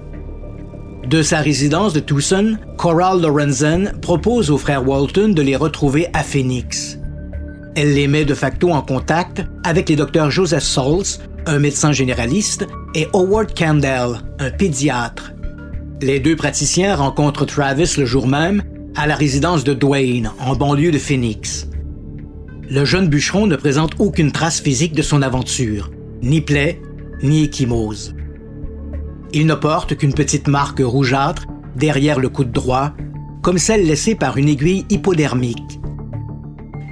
De 1.07 1.23
sa 1.23 1.39
résidence 1.39 1.93
de 1.93 2.01
Tucson, 2.01 2.57
Coral 2.77 3.23
Lorenzen 3.23 3.93
propose 4.03 4.51
aux 4.51 4.59
frères 4.59 4.85
Walton 4.85 5.29
de 5.29 5.43
les 5.43 5.55
retrouver 5.55 6.09
à 6.13 6.25
Phoenix. 6.25 6.99
Elle 7.77 7.95
les 7.95 8.09
met 8.09 8.25
de 8.25 8.35
facto 8.35 8.73
en 8.73 8.83
contact 8.83 9.45
avec 9.63 9.91
les 9.91 9.95
docteurs 9.95 10.33
Joseph 10.33 10.65
Sauls, 10.65 11.21
un 11.47 11.61
médecin 11.61 11.93
généraliste, 11.93 12.67
et 12.97 13.07
Howard 13.13 13.57
Candell, 13.57 14.17
un 14.41 14.51
pédiatre. 14.51 15.31
Les 16.01 16.19
deux 16.19 16.35
praticiens 16.35 16.97
rencontrent 16.97 17.45
Travis 17.45 17.95
le 17.97 18.07
jour 18.07 18.27
même 18.27 18.65
à 18.97 19.07
la 19.07 19.15
résidence 19.15 19.65
de 19.65 19.75
Dwayne, 19.75 20.31
en 20.39 20.55
banlieue 20.55 20.91
de 20.91 20.99
Phoenix. 20.99 21.69
Le 22.69 22.85
jeune 22.85 23.09
bûcheron 23.09 23.47
ne 23.47 23.57
présente 23.57 23.95
aucune 23.99 24.33
trace 24.33 24.61
physique 24.61 24.95
de 24.95 25.03
son 25.03 25.23
aventure, 25.23 25.91
ni 26.23 26.41
plaie, 26.41 26.81
ni 27.23 27.45
échymose. 27.45 28.15
Il 29.33 29.47
ne 29.47 29.55
porte 29.55 29.97
qu'une 29.97 30.15
petite 30.15 30.49
marque 30.49 30.81
rougeâtre 30.81 31.47
derrière 31.77 32.21
le 32.21 32.29
coude 32.29 32.53
droit, 32.53 32.93
comme 33.43 33.59
celle 33.59 33.87
laissée 33.87 34.15
par 34.15 34.37
une 34.37 34.49
aiguille 34.49 34.85
hypodermique. 34.91 35.81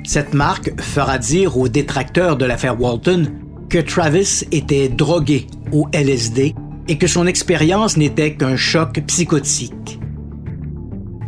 Cette 0.04 0.34
marque 0.34 0.80
fera 0.80 1.18
dire 1.18 1.56
aux 1.56 1.68
détracteurs 1.68 2.36
de 2.36 2.46
l'affaire 2.46 2.80
Walton 2.80 3.26
que 3.68 3.78
Travis 3.78 4.44
était 4.50 4.88
drogué 4.88 5.46
au 5.70 5.86
LSD 5.92 6.54
et 6.88 6.98
que 6.98 7.06
son 7.06 7.26
expérience 7.26 7.96
n'était 7.96 8.34
qu'un 8.34 8.56
choc 8.56 9.00
psychotique. 9.06 10.00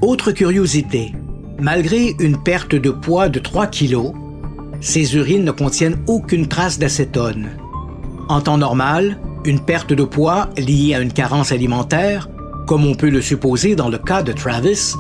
Autre 0.03 0.33
curiosité, 0.33 1.15
malgré 1.61 2.17
une 2.19 2.43
perte 2.43 2.75
de 2.75 2.91
poids 2.91 3.29
de 3.29 3.39
3 3.39 3.69
kg, 3.69 4.13
ses 4.81 5.15
urines 5.15 5.45
ne 5.45 5.53
contiennent 5.53 6.03
aucune 6.09 6.49
trace 6.49 6.81
d'acétone. 6.81 7.51
En 8.29 8.41
temps 8.41 8.59
normal, 8.59 9.21
une 9.45 9.61
perte 9.61 9.93
de 9.93 10.03
poids 10.03 10.51
liée 10.59 10.95
à 10.95 11.01
une 11.01 11.13
carence 11.13 11.53
alimentaire, 11.53 12.29
comme 12.67 12.85
on 12.85 12.97
peut 12.97 13.11
le 13.11 13.21
supposer 13.21 13.77
dans 13.77 13.89
le 13.89 13.99
cas 13.99 14.25
de 14.25 14.33
Travis, 14.33 14.95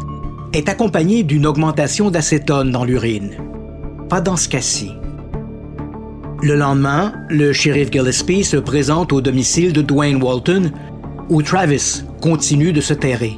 est 0.52 0.68
accompagnée 0.68 1.24
d'une 1.24 1.46
augmentation 1.46 2.08
d'acétone 2.12 2.70
dans 2.70 2.84
l'urine. 2.84 3.32
Pas 4.08 4.20
dans 4.20 4.36
ce 4.36 4.48
cas-ci. 4.48 4.92
Le 6.44 6.54
lendemain, 6.54 7.12
le 7.28 7.52
shérif 7.52 7.90
Gillespie 7.90 8.44
se 8.44 8.56
présente 8.56 9.12
au 9.12 9.20
domicile 9.20 9.72
de 9.72 9.82
Dwayne 9.82 10.22
Walton, 10.22 10.70
où 11.28 11.42
Travis 11.42 12.04
continue 12.20 12.72
de 12.72 12.80
se 12.80 12.94
terrer. 12.94 13.36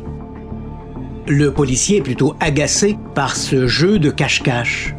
Le 1.26 1.52
policier 1.52 1.99
est 1.99 2.02
plutôt 2.02 2.37
agacé 2.38 2.99
par 3.14 3.35
ce 3.37 3.66
jeu 3.66 3.99
de 3.99 4.11
cache-cache. 4.11 4.95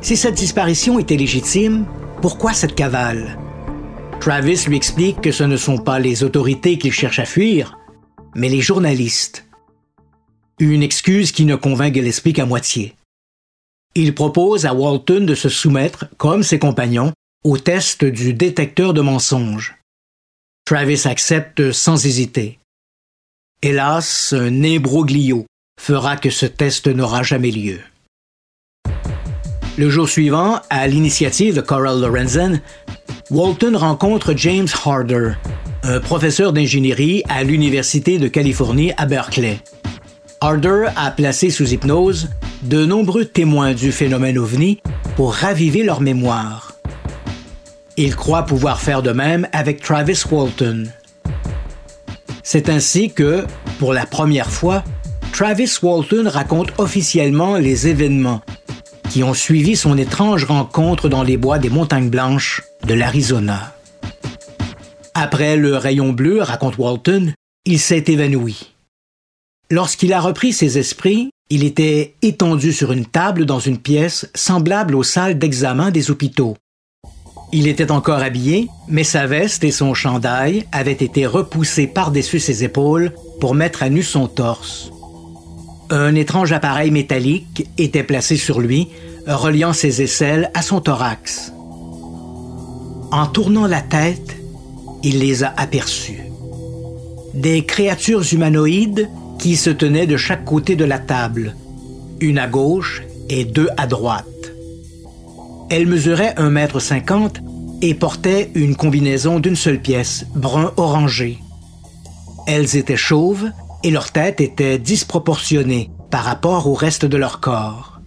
Si 0.00 0.16
cette 0.16 0.36
disparition 0.36 1.00
était 1.00 1.16
légitime, 1.16 1.84
pourquoi 2.22 2.52
cette 2.52 2.76
cavale? 2.76 3.36
Travis 4.20 4.64
lui 4.68 4.76
explique 4.76 5.20
que 5.20 5.32
ce 5.32 5.42
ne 5.42 5.56
sont 5.56 5.78
pas 5.78 5.98
les 5.98 6.22
autorités 6.22 6.78
qu'il 6.78 6.92
cherche 6.92 7.18
à 7.18 7.24
fuir, 7.24 7.76
mais 8.36 8.48
les 8.48 8.60
journalistes. 8.60 9.46
Une 10.60 10.84
excuse 10.84 11.32
qui 11.32 11.44
ne 11.44 11.56
convainc 11.56 11.92
Gillespie 11.92 12.32
qu'à 12.32 12.46
moitié. 12.46 12.94
Il 13.96 14.14
propose 14.14 14.64
à 14.64 14.74
Walton 14.74 15.24
de 15.24 15.34
se 15.34 15.48
soumettre, 15.48 16.06
comme 16.18 16.44
ses 16.44 16.60
compagnons, 16.60 17.12
au 17.42 17.58
test 17.58 18.04
du 18.04 18.32
détecteur 18.32 18.94
de 18.94 19.00
mensonges. 19.00 19.76
Travis 20.64 21.02
accepte 21.06 21.72
sans 21.72 22.06
hésiter. 22.06 22.58
Hélas, 23.62 24.34
un 24.36 24.62
imbroglio 24.64 25.46
fera 25.80 26.18
que 26.18 26.28
ce 26.28 26.44
test 26.44 26.88
n'aura 26.88 27.22
jamais 27.22 27.50
lieu. 27.50 27.80
Le 29.78 29.88
jour 29.88 30.08
suivant, 30.08 30.60
à 30.68 30.86
l'initiative 30.86 31.56
de 31.56 31.62
Coral 31.62 32.00
Lorenzen, 32.00 32.60
Walton 33.30 33.76
rencontre 33.78 34.34
James 34.36 34.68
Harder, 34.84 35.32
un 35.82 36.00
professeur 36.00 36.52
d'ingénierie 36.52 37.22
à 37.30 37.44
l'Université 37.44 38.18
de 38.18 38.28
Californie 38.28 38.92
à 38.98 39.06
Berkeley. 39.06 39.58
Harder 40.42 40.88
a 40.94 41.10
placé 41.10 41.48
sous 41.48 41.72
hypnose 41.72 42.28
de 42.62 42.84
nombreux 42.84 43.24
témoins 43.24 43.72
du 43.72 43.90
phénomène 43.90 44.36
ovni 44.36 44.82
pour 45.16 45.32
raviver 45.32 45.82
leur 45.82 46.02
mémoire. 46.02 46.74
Il 47.96 48.14
croit 48.16 48.44
pouvoir 48.44 48.82
faire 48.82 49.02
de 49.02 49.12
même 49.12 49.48
avec 49.52 49.80
Travis 49.80 50.22
Walton. 50.30 50.88
C'est 52.48 52.68
ainsi 52.68 53.10
que, 53.10 53.44
pour 53.80 53.92
la 53.92 54.06
première 54.06 54.52
fois, 54.52 54.84
Travis 55.32 55.68
Walton 55.82 56.28
raconte 56.28 56.70
officiellement 56.78 57.56
les 57.56 57.88
événements 57.88 58.40
qui 59.10 59.24
ont 59.24 59.34
suivi 59.34 59.74
son 59.74 59.98
étrange 59.98 60.44
rencontre 60.44 61.08
dans 61.08 61.24
les 61.24 61.38
bois 61.38 61.58
des 61.58 61.70
montagnes 61.70 62.08
blanches 62.08 62.62
de 62.86 62.94
l'Arizona. 62.94 63.74
Après 65.14 65.56
le 65.56 65.76
rayon 65.76 66.12
bleu, 66.12 66.40
raconte 66.40 66.78
Walton, 66.78 67.32
il 67.64 67.80
s'est 67.80 68.04
évanoui. 68.06 68.74
Lorsqu'il 69.68 70.12
a 70.12 70.20
repris 70.20 70.52
ses 70.52 70.78
esprits, 70.78 71.30
il 71.50 71.64
était 71.64 72.14
étendu 72.22 72.72
sur 72.72 72.92
une 72.92 73.06
table 73.06 73.44
dans 73.44 73.58
une 73.58 73.78
pièce 73.78 74.30
semblable 74.36 74.94
aux 74.94 75.02
salles 75.02 75.40
d'examen 75.40 75.90
des 75.90 76.12
hôpitaux. 76.12 76.56
Il 77.58 77.68
était 77.68 77.90
encore 77.90 78.18
habillé, 78.18 78.68
mais 78.86 79.02
sa 79.02 79.26
veste 79.26 79.64
et 79.64 79.70
son 79.70 79.94
chandail 79.94 80.66
avaient 80.72 80.92
été 80.92 81.24
repoussés 81.24 81.86
par-dessus 81.86 82.38
ses 82.38 82.64
épaules 82.64 83.12
pour 83.40 83.54
mettre 83.54 83.82
à 83.82 83.88
nu 83.88 84.02
son 84.02 84.26
torse. 84.26 84.90
Un 85.88 86.14
étrange 86.16 86.52
appareil 86.52 86.90
métallique 86.90 87.66
était 87.78 88.02
placé 88.02 88.36
sur 88.36 88.60
lui, 88.60 88.88
reliant 89.26 89.72
ses 89.72 90.02
aisselles 90.02 90.50
à 90.52 90.60
son 90.60 90.82
thorax. 90.82 91.54
En 93.10 93.26
tournant 93.26 93.66
la 93.66 93.80
tête, 93.80 94.36
il 95.02 95.20
les 95.20 95.42
a 95.42 95.54
aperçus. 95.56 96.24
Des 97.32 97.64
créatures 97.64 98.34
humanoïdes 98.34 99.08
qui 99.38 99.56
se 99.56 99.70
tenaient 99.70 100.06
de 100.06 100.18
chaque 100.18 100.44
côté 100.44 100.76
de 100.76 100.84
la 100.84 100.98
table, 100.98 101.56
une 102.20 102.38
à 102.38 102.48
gauche 102.48 103.02
et 103.30 103.46
deux 103.46 103.70
à 103.78 103.86
droite. 103.86 104.26
Mesuraient 105.70 106.34
un 106.36 106.50
mètre 106.50 106.80
cinquante 106.80 107.40
et 107.82 107.94
portaient 107.94 108.50
une 108.54 108.76
combinaison 108.76 109.40
d'une 109.40 109.56
seule 109.56 109.80
pièce, 109.80 110.26
brun 110.34 110.72
orangé. 110.76 111.38
Elles 112.46 112.76
étaient 112.76 112.96
chauves 112.96 113.50
et 113.82 113.90
leur 113.90 114.10
tête 114.12 114.40
était 114.40 114.78
disproportionnée 114.78 115.90
par 116.10 116.24
rapport 116.24 116.68
au 116.68 116.74
reste 116.74 117.04
de 117.04 117.16
leur 117.16 117.40
corps. 117.40 118.00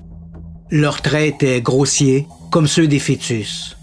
Leurs 0.72 1.02
traits 1.02 1.36
étaient 1.36 1.62
grossiers, 1.62 2.28
comme 2.52 2.68
ceux 2.68 2.88
des 2.88 3.00
fœtus. 3.00 3.76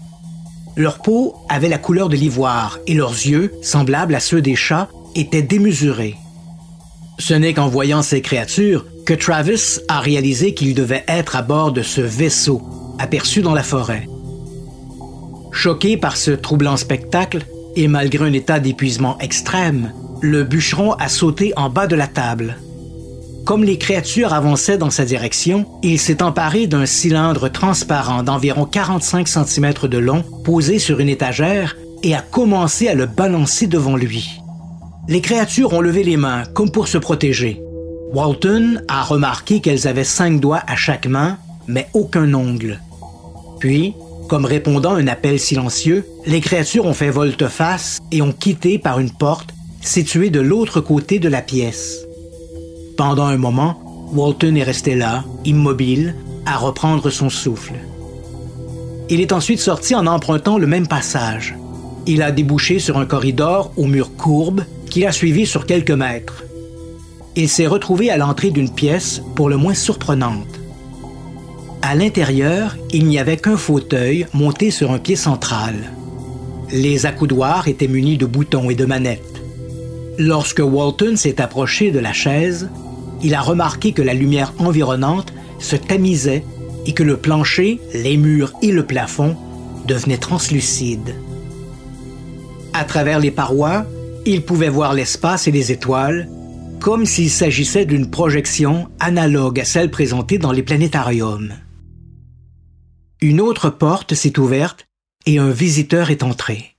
Leur 0.75 0.99
peau 0.99 1.35
avait 1.49 1.69
la 1.69 1.77
couleur 1.77 2.09
de 2.09 2.15
l'ivoire 2.15 2.79
et 2.87 2.93
leurs 2.93 3.11
yeux, 3.11 3.53
semblables 3.61 4.15
à 4.15 4.19
ceux 4.19 4.41
des 4.41 4.55
chats, 4.55 4.89
étaient 5.15 5.41
démesurés. 5.41 6.15
Ce 7.19 7.33
n'est 7.33 7.53
qu'en 7.53 7.67
voyant 7.67 8.01
ces 8.01 8.21
créatures 8.21 8.85
que 9.05 9.13
Travis 9.13 9.79
a 9.87 9.99
réalisé 9.99 10.53
qu'il 10.53 10.75
devait 10.75 11.05
être 11.07 11.35
à 11.35 11.41
bord 11.41 11.71
de 11.71 11.81
ce 11.81 12.01
vaisseau 12.01 12.61
aperçu 12.99 13.41
dans 13.41 13.53
la 13.53 13.63
forêt. 13.63 14.07
Choqué 15.51 15.97
par 15.97 16.17
ce 16.17 16.31
troublant 16.31 16.77
spectacle, 16.77 17.45
et 17.75 17.87
malgré 17.87 18.25
un 18.25 18.33
état 18.33 18.59
d'épuisement 18.59 19.17
extrême, 19.19 19.91
le 20.21 20.43
bûcheron 20.43 20.93
a 20.93 21.09
sauté 21.09 21.53
en 21.55 21.69
bas 21.69 21.87
de 21.87 21.95
la 21.95 22.07
table. 22.07 22.57
Comme 23.45 23.63
les 23.63 23.77
créatures 23.77 24.33
avançaient 24.33 24.77
dans 24.77 24.89
sa 24.89 25.05
direction, 25.05 25.65
il 25.81 25.99
s'est 25.99 26.21
emparé 26.21 26.67
d'un 26.67 26.85
cylindre 26.85 27.49
transparent 27.49 28.21
d'environ 28.21 28.65
45 28.65 29.27
cm 29.27 29.73
de 29.83 29.97
long 29.97 30.23
posé 30.43 30.79
sur 30.79 30.99
une 30.99 31.07
étagère 31.07 31.77
et 32.03 32.13
a 32.13 32.21
commencé 32.21 32.87
à 32.89 32.93
le 32.93 33.05
balancer 33.05 33.67
devant 33.67 33.95
lui. 33.95 34.41
Les 35.07 35.21
créatures 35.21 35.71
ont 35.71 35.79
levé 35.79 36.03
les 36.03 36.17
mains 36.17 36.43
comme 36.53 36.71
pour 36.71 36.89
se 36.89 36.97
protéger. 36.97 37.61
Walton 38.13 38.81
a 38.89 39.03
remarqué 39.03 39.61
qu'elles 39.61 39.87
avaient 39.87 40.03
cinq 40.03 40.41
doigts 40.41 40.63
à 40.67 40.75
chaque 40.75 41.07
main, 41.07 41.37
mais 41.67 41.87
aucun 41.93 42.33
ongle. 42.33 42.81
Puis, 43.59 43.93
comme 44.27 44.45
répondant 44.45 44.95
à 44.95 44.99
un 44.99 45.07
appel 45.07 45.39
silencieux, 45.39 46.05
les 46.25 46.41
créatures 46.41 46.85
ont 46.85 46.93
fait 46.93 47.09
volte-face 47.09 47.99
et 48.11 48.21
ont 48.21 48.33
quitté 48.33 48.77
par 48.77 48.99
une 48.99 49.11
porte 49.11 49.53
située 49.81 50.29
de 50.29 50.41
l'autre 50.41 50.81
côté 50.81 51.19
de 51.19 51.29
la 51.29 51.41
pièce. 51.41 52.05
Pendant 52.97 53.25
un 53.25 53.37
moment, 53.37 54.09
Walton 54.13 54.55
est 54.55 54.63
resté 54.63 54.95
là, 54.95 55.23
immobile, 55.45 56.15
à 56.45 56.57
reprendre 56.57 57.09
son 57.09 57.29
souffle. 57.29 57.75
Il 59.09 59.21
est 59.21 59.31
ensuite 59.31 59.59
sorti 59.59 59.95
en 59.95 60.07
empruntant 60.07 60.57
le 60.57 60.67
même 60.67 60.87
passage. 60.87 61.55
Il 62.05 62.21
a 62.21 62.31
débouché 62.31 62.79
sur 62.79 62.97
un 62.97 63.05
corridor 63.05 63.71
aux 63.77 63.85
murs 63.85 64.15
courbes 64.15 64.63
qu'il 64.89 65.05
a 65.05 65.11
suivi 65.11 65.45
sur 65.45 65.65
quelques 65.65 65.91
mètres. 65.91 66.43
Il 67.35 67.49
s'est 67.49 67.67
retrouvé 67.67 68.09
à 68.09 68.17
l'entrée 68.17 68.49
d'une 68.49 68.73
pièce 68.73 69.21
pour 69.35 69.49
le 69.49 69.57
moins 69.57 69.73
surprenante. 69.73 70.59
À 71.81 71.95
l'intérieur, 71.95 72.75
il 72.91 73.05
n'y 73.05 73.19
avait 73.19 73.37
qu'un 73.37 73.57
fauteuil 73.57 74.27
monté 74.33 74.71
sur 74.71 74.91
un 74.91 74.99
pied 74.99 75.15
central. 75.15 75.75
Les 76.71 77.05
accoudoirs 77.05 77.67
étaient 77.67 77.87
munis 77.87 78.17
de 78.17 78.25
boutons 78.25 78.69
et 78.69 78.75
de 78.75 78.85
manettes. 78.85 79.41
Lorsque 80.17 80.59
Walton 80.59 81.15
s'est 81.15 81.39
approché 81.39 81.91
de 81.91 81.99
la 81.99 82.11
chaise, 82.11 82.69
il 83.23 83.33
a 83.35 83.41
remarqué 83.41 83.93
que 83.93 84.01
la 84.01 84.13
lumière 84.13 84.53
environnante 84.57 85.33
se 85.59 85.75
tamisait 85.75 86.43
et 86.85 86.93
que 86.93 87.03
le 87.03 87.17
plancher, 87.17 87.79
les 87.93 88.17
murs 88.17 88.53
et 88.61 88.71
le 88.71 88.85
plafond 88.85 89.35
devenaient 89.87 90.17
translucides. 90.17 91.15
À 92.73 92.83
travers 92.83 93.19
les 93.19 93.31
parois, 93.31 93.85
il 94.25 94.41
pouvait 94.41 94.69
voir 94.69 94.93
l'espace 94.93 95.47
et 95.47 95.51
les 95.51 95.71
étoiles, 95.71 96.27
comme 96.79 97.05
s'il 97.05 97.29
s'agissait 97.29 97.85
d'une 97.85 98.09
projection 98.09 98.87
analogue 98.99 99.59
à 99.59 99.65
celle 99.65 99.89
présentée 99.89 100.37
dans 100.37 100.51
les 100.51 100.63
planétariums. 100.63 101.53
Une 103.19 103.41
autre 103.41 103.71
porte 103.71 104.13
s'est 104.13 104.37
ouverte 104.37 104.87
et 105.25 105.39
un 105.39 105.49
visiteur 105.49 106.11
est 106.11 106.21
entré. 106.21 106.75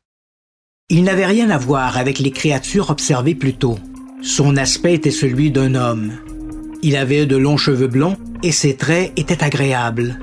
Il 0.88 1.02
n'avait 1.02 1.26
rien 1.26 1.50
à 1.50 1.58
voir 1.58 1.98
avec 1.98 2.20
les 2.20 2.30
créatures 2.30 2.90
observées 2.90 3.34
plus 3.34 3.54
tôt. 3.54 3.76
Son 4.22 4.56
aspect 4.56 4.94
était 4.94 5.10
celui 5.10 5.50
d'un 5.50 5.74
homme. 5.74 6.12
Il 6.80 6.94
avait 6.94 7.26
de 7.26 7.36
longs 7.36 7.56
cheveux 7.56 7.88
blonds 7.88 8.16
et 8.44 8.52
ses 8.52 8.76
traits 8.76 9.12
étaient 9.16 9.42
agréables. 9.42 10.20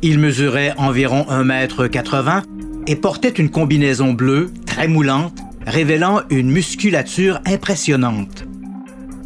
Il 0.00 0.18
mesurait 0.18 0.72
environ 0.78 1.28
1 1.28 1.44
mètre 1.44 1.88
80 1.88 2.44
et 2.86 2.96
portait 2.96 3.28
une 3.28 3.50
combinaison 3.50 4.14
bleue 4.14 4.50
très 4.64 4.88
moulante, 4.88 5.38
révélant 5.66 6.22
une 6.30 6.50
musculature 6.50 7.38
impressionnante. 7.44 8.46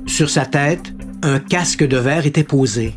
Sur 0.07 0.31
sa 0.31 0.47
tête, 0.47 0.93
un 1.23 1.39
casque 1.39 1.87
de 1.87 1.97
verre 1.97 2.27
était 2.27 2.43
posé. 2.43 2.95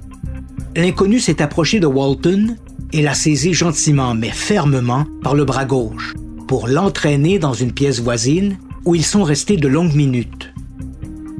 L'inconnu 0.75 1.19
s'est 1.19 1.43
approché 1.43 1.79
de 1.79 1.85
Walton 1.85 2.55
et 2.95 3.01
l'a 3.01 3.13
saisi 3.13 3.53
gentiment 3.53 4.15
mais 4.15 4.29
fermement 4.29 5.05
par 5.21 5.35
le 5.35 5.43
bras 5.43 5.65
gauche 5.65 6.13
pour 6.47 6.69
l'entraîner 6.69 7.39
dans 7.39 7.53
une 7.53 7.73
pièce 7.73 7.99
voisine 7.99 8.57
où 8.85 8.95
ils 8.95 9.03
sont 9.03 9.23
restés 9.23 9.57
de 9.57 9.67
longues 9.67 9.95
minutes. 9.95 10.53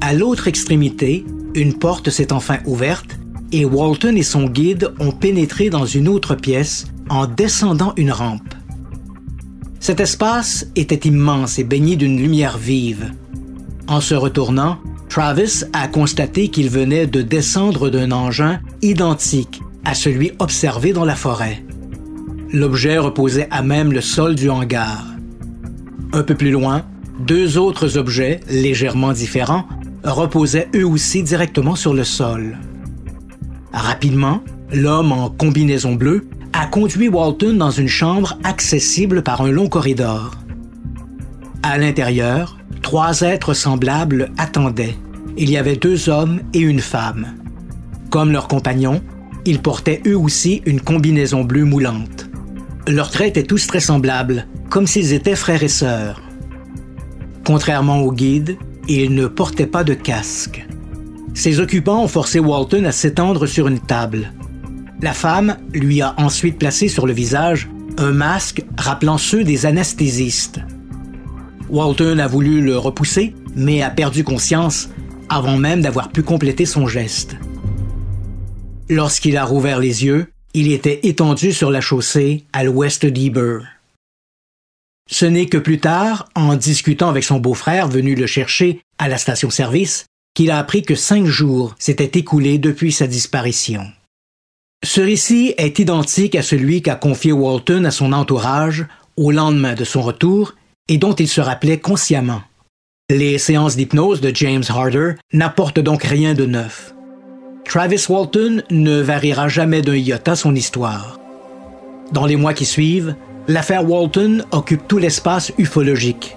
À 0.02 0.12
l'autre 0.12 0.48
extrémité, 0.48 1.24
une 1.54 1.72
porte 1.72 2.10
s'est 2.10 2.34
enfin 2.34 2.58
ouverte 2.66 3.16
et 3.52 3.64
Walton 3.64 4.16
et 4.16 4.22
son 4.22 4.44
guide 4.44 4.92
ont 5.00 5.12
pénétré 5.12 5.70
dans 5.70 5.86
une 5.86 6.08
autre 6.08 6.34
pièce 6.34 6.88
en 7.08 7.26
descendant 7.26 7.94
une 7.96 8.12
rampe. 8.12 8.54
Cet 9.80 10.00
espace 10.00 10.66
était 10.76 11.08
immense 11.08 11.58
et 11.58 11.64
baigné 11.64 11.96
d'une 11.96 12.18
lumière 12.18 12.58
vive. 12.58 13.12
En 13.86 14.02
se 14.02 14.14
retournant, 14.14 14.76
Travis 15.08 15.62
a 15.72 15.88
constaté 15.88 16.48
qu'il 16.48 16.68
venait 16.68 17.06
de 17.06 17.22
descendre 17.22 17.88
d'un 17.88 18.12
engin 18.12 18.60
identique 18.82 19.62
à 19.86 19.94
celui 19.94 20.32
observé 20.40 20.92
dans 20.92 21.04
la 21.04 21.14
forêt. 21.14 21.62
L'objet 22.52 22.98
reposait 22.98 23.46
à 23.52 23.62
même 23.62 23.92
le 23.92 24.00
sol 24.00 24.34
du 24.34 24.50
hangar. 24.50 25.06
Un 26.12 26.24
peu 26.24 26.34
plus 26.34 26.50
loin, 26.50 26.82
deux 27.20 27.56
autres 27.56 27.96
objets, 27.96 28.40
légèrement 28.50 29.12
différents, 29.12 29.66
reposaient 30.02 30.68
eux 30.74 30.86
aussi 30.86 31.22
directement 31.22 31.76
sur 31.76 31.94
le 31.94 32.02
sol. 32.02 32.58
Rapidement, 33.72 34.42
l'homme 34.72 35.12
en 35.12 35.30
combinaison 35.30 35.94
bleue 35.94 36.26
a 36.52 36.66
conduit 36.66 37.08
Walton 37.08 37.54
dans 37.54 37.70
une 37.70 37.88
chambre 37.88 38.38
accessible 38.42 39.22
par 39.22 39.40
un 39.40 39.52
long 39.52 39.68
corridor. 39.68 40.32
À 41.62 41.78
l'intérieur, 41.78 42.58
trois 42.82 43.20
êtres 43.20 43.54
semblables 43.54 44.32
attendaient. 44.36 44.96
Il 45.36 45.48
y 45.48 45.56
avait 45.56 45.76
deux 45.76 46.08
hommes 46.08 46.40
et 46.54 46.60
une 46.60 46.80
femme. 46.80 47.26
Comme 48.10 48.32
leurs 48.32 48.48
compagnons, 48.48 49.02
ils 49.46 49.62
portaient 49.62 50.02
eux 50.06 50.18
aussi 50.18 50.62
une 50.66 50.80
combinaison 50.80 51.44
bleue 51.44 51.64
moulante. 51.64 52.28
Leurs 52.88 53.10
traits 53.10 53.30
étaient 53.30 53.46
tous 53.46 53.66
très 53.66 53.80
semblables, 53.80 54.46
comme 54.68 54.86
s'ils 54.86 55.12
étaient 55.12 55.36
frères 55.36 55.62
et 55.62 55.68
sœurs. 55.68 56.20
Contrairement 57.44 58.00
au 58.00 58.12
guide, 58.12 58.58
il 58.88 59.14
ne 59.14 59.26
portait 59.26 59.66
pas 59.66 59.84
de 59.84 59.94
casque. 59.94 60.66
Ses 61.34 61.60
occupants 61.60 62.02
ont 62.02 62.08
forcé 62.08 62.38
Walton 62.40 62.84
à 62.84 62.92
s'étendre 62.92 63.46
sur 63.46 63.68
une 63.68 63.80
table. 63.80 64.32
La 65.00 65.12
femme 65.12 65.56
lui 65.72 66.00
a 66.00 66.14
ensuite 66.18 66.58
placé 66.58 66.88
sur 66.88 67.06
le 67.06 67.12
visage 67.12 67.68
un 67.98 68.12
masque 68.12 68.64
rappelant 68.76 69.18
ceux 69.18 69.44
des 69.44 69.66
anesthésistes. 69.66 70.60
Walton 71.68 72.18
a 72.18 72.26
voulu 72.26 72.62
le 72.62 72.76
repousser, 72.78 73.34
mais 73.54 73.82
a 73.82 73.90
perdu 73.90 74.24
conscience 74.24 74.88
avant 75.28 75.56
même 75.56 75.82
d'avoir 75.82 76.10
pu 76.10 76.22
compléter 76.22 76.66
son 76.66 76.86
geste. 76.86 77.36
Lorsqu'il 78.88 79.36
a 79.36 79.44
rouvert 79.44 79.80
les 79.80 80.04
yeux, 80.04 80.28
il 80.54 80.70
était 80.70 81.00
étendu 81.02 81.52
sur 81.52 81.70
la 81.72 81.80
chaussée 81.80 82.44
à 82.52 82.62
l'ouest 82.62 83.04
d'Eber. 83.04 83.62
Ce 85.10 85.26
n'est 85.26 85.46
que 85.46 85.58
plus 85.58 85.80
tard, 85.80 86.28
en 86.34 86.54
discutant 86.54 87.08
avec 87.08 87.24
son 87.24 87.38
beau-frère 87.38 87.88
venu 87.88 88.14
le 88.14 88.26
chercher 88.26 88.80
à 88.98 89.08
la 89.08 89.18
station-service, 89.18 90.06
qu'il 90.34 90.50
a 90.50 90.58
appris 90.58 90.82
que 90.82 90.94
cinq 90.94 91.26
jours 91.26 91.74
s'étaient 91.78 92.18
écoulés 92.18 92.58
depuis 92.58 92.92
sa 92.92 93.06
disparition. 93.08 93.86
Ce 94.84 95.00
récit 95.00 95.54
est 95.58 95.78
identique 95.78 96.36
à 96.36 96.42
celui 96.42 96.80
qu'a 96.80 96.94
confié 96.94 97.32
Walton 97.32 97.84
à 97.84 97.90
son 97.90 98.12
entourage 98.12 98.86
au 99.16 99.32
lendemain 99.32 99.74
de 99.74 99.84
son 99.84 100.02
retour 100.02 100.54
et 100.88 100.98
dont 100.98 101.14
il 101.14 101.28
se 101.28 101.40
rappelait 101.40 101.80
consciemment. 101.80 102.42
Les 103.10 103.38
séances 103.38 103.76
d'hypnose 103.76 104.20
de 104.20 104.34
James 104.34 104.64
Harder 104.68 105.14
n'apportent 105.32 105.80
donc 105.80 106.02
rien 106.02 106.34
de 106.34 106.46
neuf. 106.46 106.95
Travis 107.68 108.06
Walton 108.08 108.62
ne 108.70 109.00
variera 109.00 109.48
jamais 109.48 109.82
d'un 109.82 109.96
iota 109.96 110.36
son 110.36 110.54
histoire. 110.54 111.18
Dans 112.12 112.24
les 112.24 112.36
mois 112.36 112.54
qui 112.54 112.64
suivent, 112.64 113.16
l'affaire 113.48 113.88
Walton 113.88 114.44
occupe 114.52 114.86
tout 114.86 114.98
l'espace 114.98 115.52
ufologique. 115.58 116.36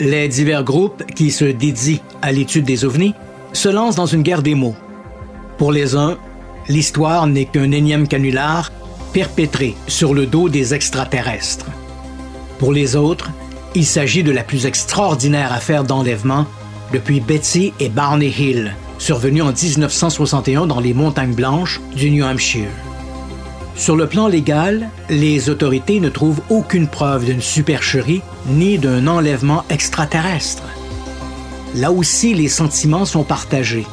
Les 0.00 0.26
divers 0.28 0.64
groupes 0.64 1.04
qui 1.14 1.30
se 1.30 1.44
dédient 1.44 2.00
à 2.22 2.32
l'étude 2.32 2.64
des 2.64 2.84
ovnis 2.84 3.14
se 3.52 3.68
lancent 3.68 3.94
dans 3.94 4.06
une 4.06 4.22
guerre 4.22 4.42
des 4.42 4.56
mots. 4.56 4.74
Pour 5.58 5.70
les 5.70 5.94
uns, 5.94 6.18
l'histoire 6.68 7.28
n'est 7.28 7.44
qu'un 7.44 7.70
énième 7.70 8.08
canular 8.08 8.72
perpétré 9.12 9.76
sur 9.86 10.12
le 10.12 10.26
dos 10.26 10.48
des 10.48 10.74
extraterrestres. 10.74 11.66
Pour 12.58 12.72
les 12.72 12.96
autres, 12.96 13.30
il 13.76 13.86
s'agit 13.86 14.24
de 14.24 14.32
la 14.32 14.42
plus 14.42 14.66
extraordinaire 14.66 15.52
affaire 15.52 15.84
d'enlèvement 15.84 16.46
depuis 16.92 17.20
Betsy 17.20 17.72
et 17.78 17.88
Barney 17.88 18.28
Hill, 18.28 18.74
survenue 19.02 19.42
en 19.42 19.52
1961 19.52 20.68
dans 20.68 20.78
les 20.78 20.94
montagnes 20.94 21.34
blanches 21.34 21.80
du 21.96 22.08
New 22.12 22.24
Hampshire. 22.24 22.70
Sur 23.74 23.96
le 23.96 24.06
plan 24.06 24.28
légal, 24.28 24.90
les 25.10 25.50
autorités 25.50 25.98
ne 25.98 26.08
trouvent 26.08 26.40
aucune 26.50 26.86
preuve 26.86 27.24
d'une 27.24 27.40
supercherie 27.40 28.22
ni 28.46 28.78
d'un 28.78 29.08
enlèvement 29.08 29.64
extraterrestre. 29.70 30.62
Là 31.74 31.90
aussi, 31.90 32.32
les 32.32 32.46
sentiments 32.46 33.04
sont 33.04 33.24
partagés. 33.24 33.86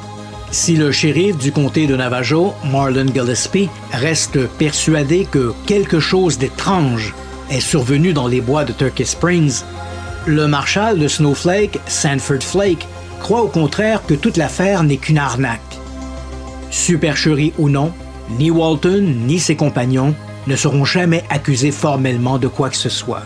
Si 0.51 0.75
le 0.75 0.91
shérif 0.91 1.37
du 1.37 1.51
comté 1.51 1.87
de 1.87 1.95
Navajo, 1.95 2.53
Marlon 2.71 3.07
Gillespie, 3.11 3.69
reste 3.91 4.45
persuadé 4.59 5.25
que 5.25 5.53
quelque 5.65 5.99
chose 5.99 6.37
d'étrange 6.37 7.15
est 7.49 7.61
survenu 7.61 8.13
dans 8.13 8.27
les 8.27 8.41
bois 8.41 8.63
de 8.63 8.73
Turkey 8.73 9.05
Springs, 9.05 9.63
le 10.27 10.45
marshal 10.45 10.99
de 10.99 11.07
Snowflake, 11.07 11.79
Sanford 11.87 12.43
Flake, 12.43 12.85
croit 13.19 13.43
au 13.43 13.47
contraire 13.47 14.05
que 14.05 14.13
toute 14.13 14.37
l'affaire 14.37 14.83
n'est 14.83 14.97
qu'une 14.97 15.17
arnaque. 15.17 15.79
Supercherie 16.71 17.53
ou 17.57 17.69
non, 17.69 17.91
ni 18.37 18.51
Walton 18.51 19.15
ni 19.25 19.39
ses 19.39 19.55
compagnons 19.55 20.15
ne 20.47 20.55
seront 20.55 20.85
jamais 20.85 21.23
accusés 21.29 21.71
formellement 21.71 22.37
de 22.37 22.47
quoi 22.47 22.69
que 22.69 22.77
ce 22.77 22.89
soit. 22.89 23.23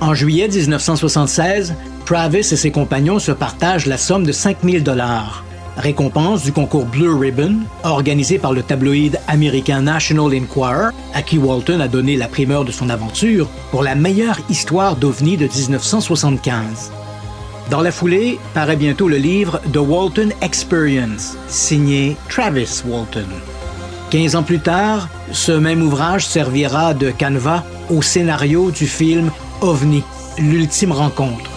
En 0.00 0.14
juillet 0.14 0.48
1976, 0.48 1.74
Travis 2.04 2.38
et 2.38 2.56
ses 2.56 2.70
compagnons 2.70 3.18
se 3.18 3.32
partagent 3.32 3.86
la 3.86 3.98
somme 3.98 4.24
de 4.24 4.32
5000 4.32 4.82
dollars, 4.82 5.44
récompense 5.76 6.42
du 6.42 6.52
concours 6.52 6.86
Blue 6.86 7.12
Ribbon 7.12 7.56
organisé 7.84 8.38
par 8.38 8.52
le 8.52 8.62
tabloïd 8.62 9.18
américain 9.28 9.82
National 9.82 10.32
Enquirer, 10.34 10.90
à 11.14 11.22
qui 11.22 11.38
Walton 11.38 11.80
a 11.80 11.88
donné 11.88 12.16
la 12.16 12.28
primeur 12.28 12.64
de 12.64 12.72
son 12.72 12.90
aventure 12.90 13.48
pour 13.70 13.82
la 13.82 13.94
meilleure 13.94 14.38
histoire 14.48 14.96
d'OVNI 14.96 15.36
de 15.36 15.46
1975. 15.46 16.92
Dans 17.70 17.80
la 17.82 17.92
foulée, 17.92 18.40
paraît 18.54 18.76
bientôt 18.76 19.08
le 19.08 19.18
livre 19.18 19.60
The 19.74 19.76
Walton 19.76 20.30
Experience, 20.40 21.36
signé 21.48 22.16
Travis 22.30 22.82
Walton. 22.86 23.28
Quinze 24.10 24.36
ans 24.36 24.42
plus 24.42 24.60
tard, 24.60 25.10
ce 25.32 25.52
même 25.52 25.82
ouvrage 25.82 26.26
servira 26.26 26.94
de 26.94 27.10
canevas 27.10 27.62
au 27.90 28.00
scénario 28.00 28.70
du 28.70 28.86
film 28.86 29.30
OVNI, 29.60 30.02
l'ultime 30.38 30.92
rencontre, 30.92 31.50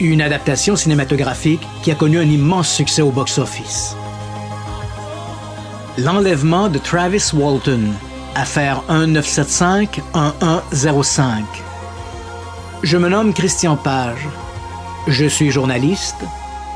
une 0.00 0.20
adaptation 0.20 0.76
cinématographique 0.76 1.66
qui 1.82 1.90
a 1.90 1.94
connu 1.94 2.18
un 2.18 2.28
immense 2.28 2.68
succès 2.68 3.00
au 3.00 3.10
box-office. 3.10 3.96
L'enlèvement 5.96 6.68
de 6.68 6.78
Travis 6.78 7.30
Walton, 7.32 7.84
affaire 8.34 8.82
1975-1105. 8.90 11.44
Je 12.82 12.98
me 12.98 13.08
nomme 13.08 13.32
Christian 13.32 13.76
Page. 13.76 14.28
Je 15.06 15.26
suis 15.26 15.50
journaliste 15.50 16.24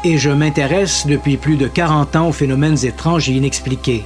et 0.04 0.18
je 0.18 0.28
m'intéresse 0.28 1.06
depuis 1.06 1.38
plus 1.38 1.56
de 1.56 1.66
40 1.66 2.16
ans 2.16 2.28
aux 2.28 2.32
phénomènes 2.32 2.84
étranges 2.84 3.30
et 3.30 3.32
inexpliqués. 3.32 4.04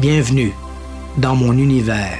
Bienvenue 0.00 0.52
dans 1.16 1.36
mon 1.36 1.52
univers. 1.52 2.18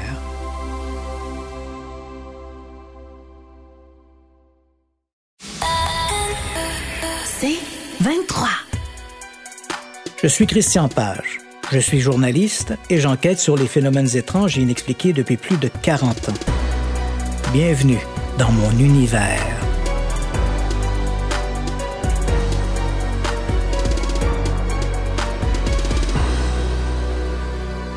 C'est 7.24 7.58
23. 8.00 8.48
Je 10.22 10.28
suis 10.28 10.46
Christian 10.46 10.88
Page. 10.88 11.40
Je 11.72 11.80
suis 11.80 11.98
journaliste 11.98 12.74
et 12.90 13.00
j'enquête 13.00 13.40
sur 13.40 13.56
les 13.56 13.66
phénomènes 13.66 14.16
étranges 14.16 14.56
et 14.56 14.62
inexpliqués 14.62 15.12
depuis 15.12 15.36
plus 15.36 15.56
de 15.56 15.68
40 15.82 16.28
ans. 16.28 16.32
Bienvenue 17.52 17.98
dans 18.38 18.52
mon 18.52 18.70
univers. 18.78 19.55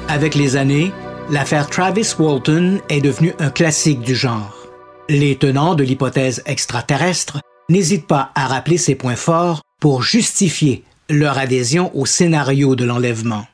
Avec 0.09 0.33
les 0.33 0.55
années, 0.55 0.91
l'affaire 1.29 1.69
Travis 1.69 2.15
Walton 2.17 2.81
est 2.89 2.99
devenue 2.99 3.33
un 3.37 3.51
classique 3.51 4.01
du 4.01 4.15
genre. 4.15 4.65
Les 5.07 5.35
tenants 5.35 5.75
de 5.75 5.83
l'hypothèse 5.83 6.41
extraterrestre 6.47 7.41
n'hésitent 7.69 8.07
pas 8.07 8.31
à 8.33 8.47
rappeler 8.47 8.79
ses 8.79 8.95
points 8.95 9.15
forts 9.15 9.61
pour 9.79 10.01
justifier 10.01 10.83
leur 11.11 11.37
adhésion 11.37 11.95
au 11.95 12.07
scénario 12.07 12.75
de 12.75 12.85
l'enlèvement. 12.85 13.45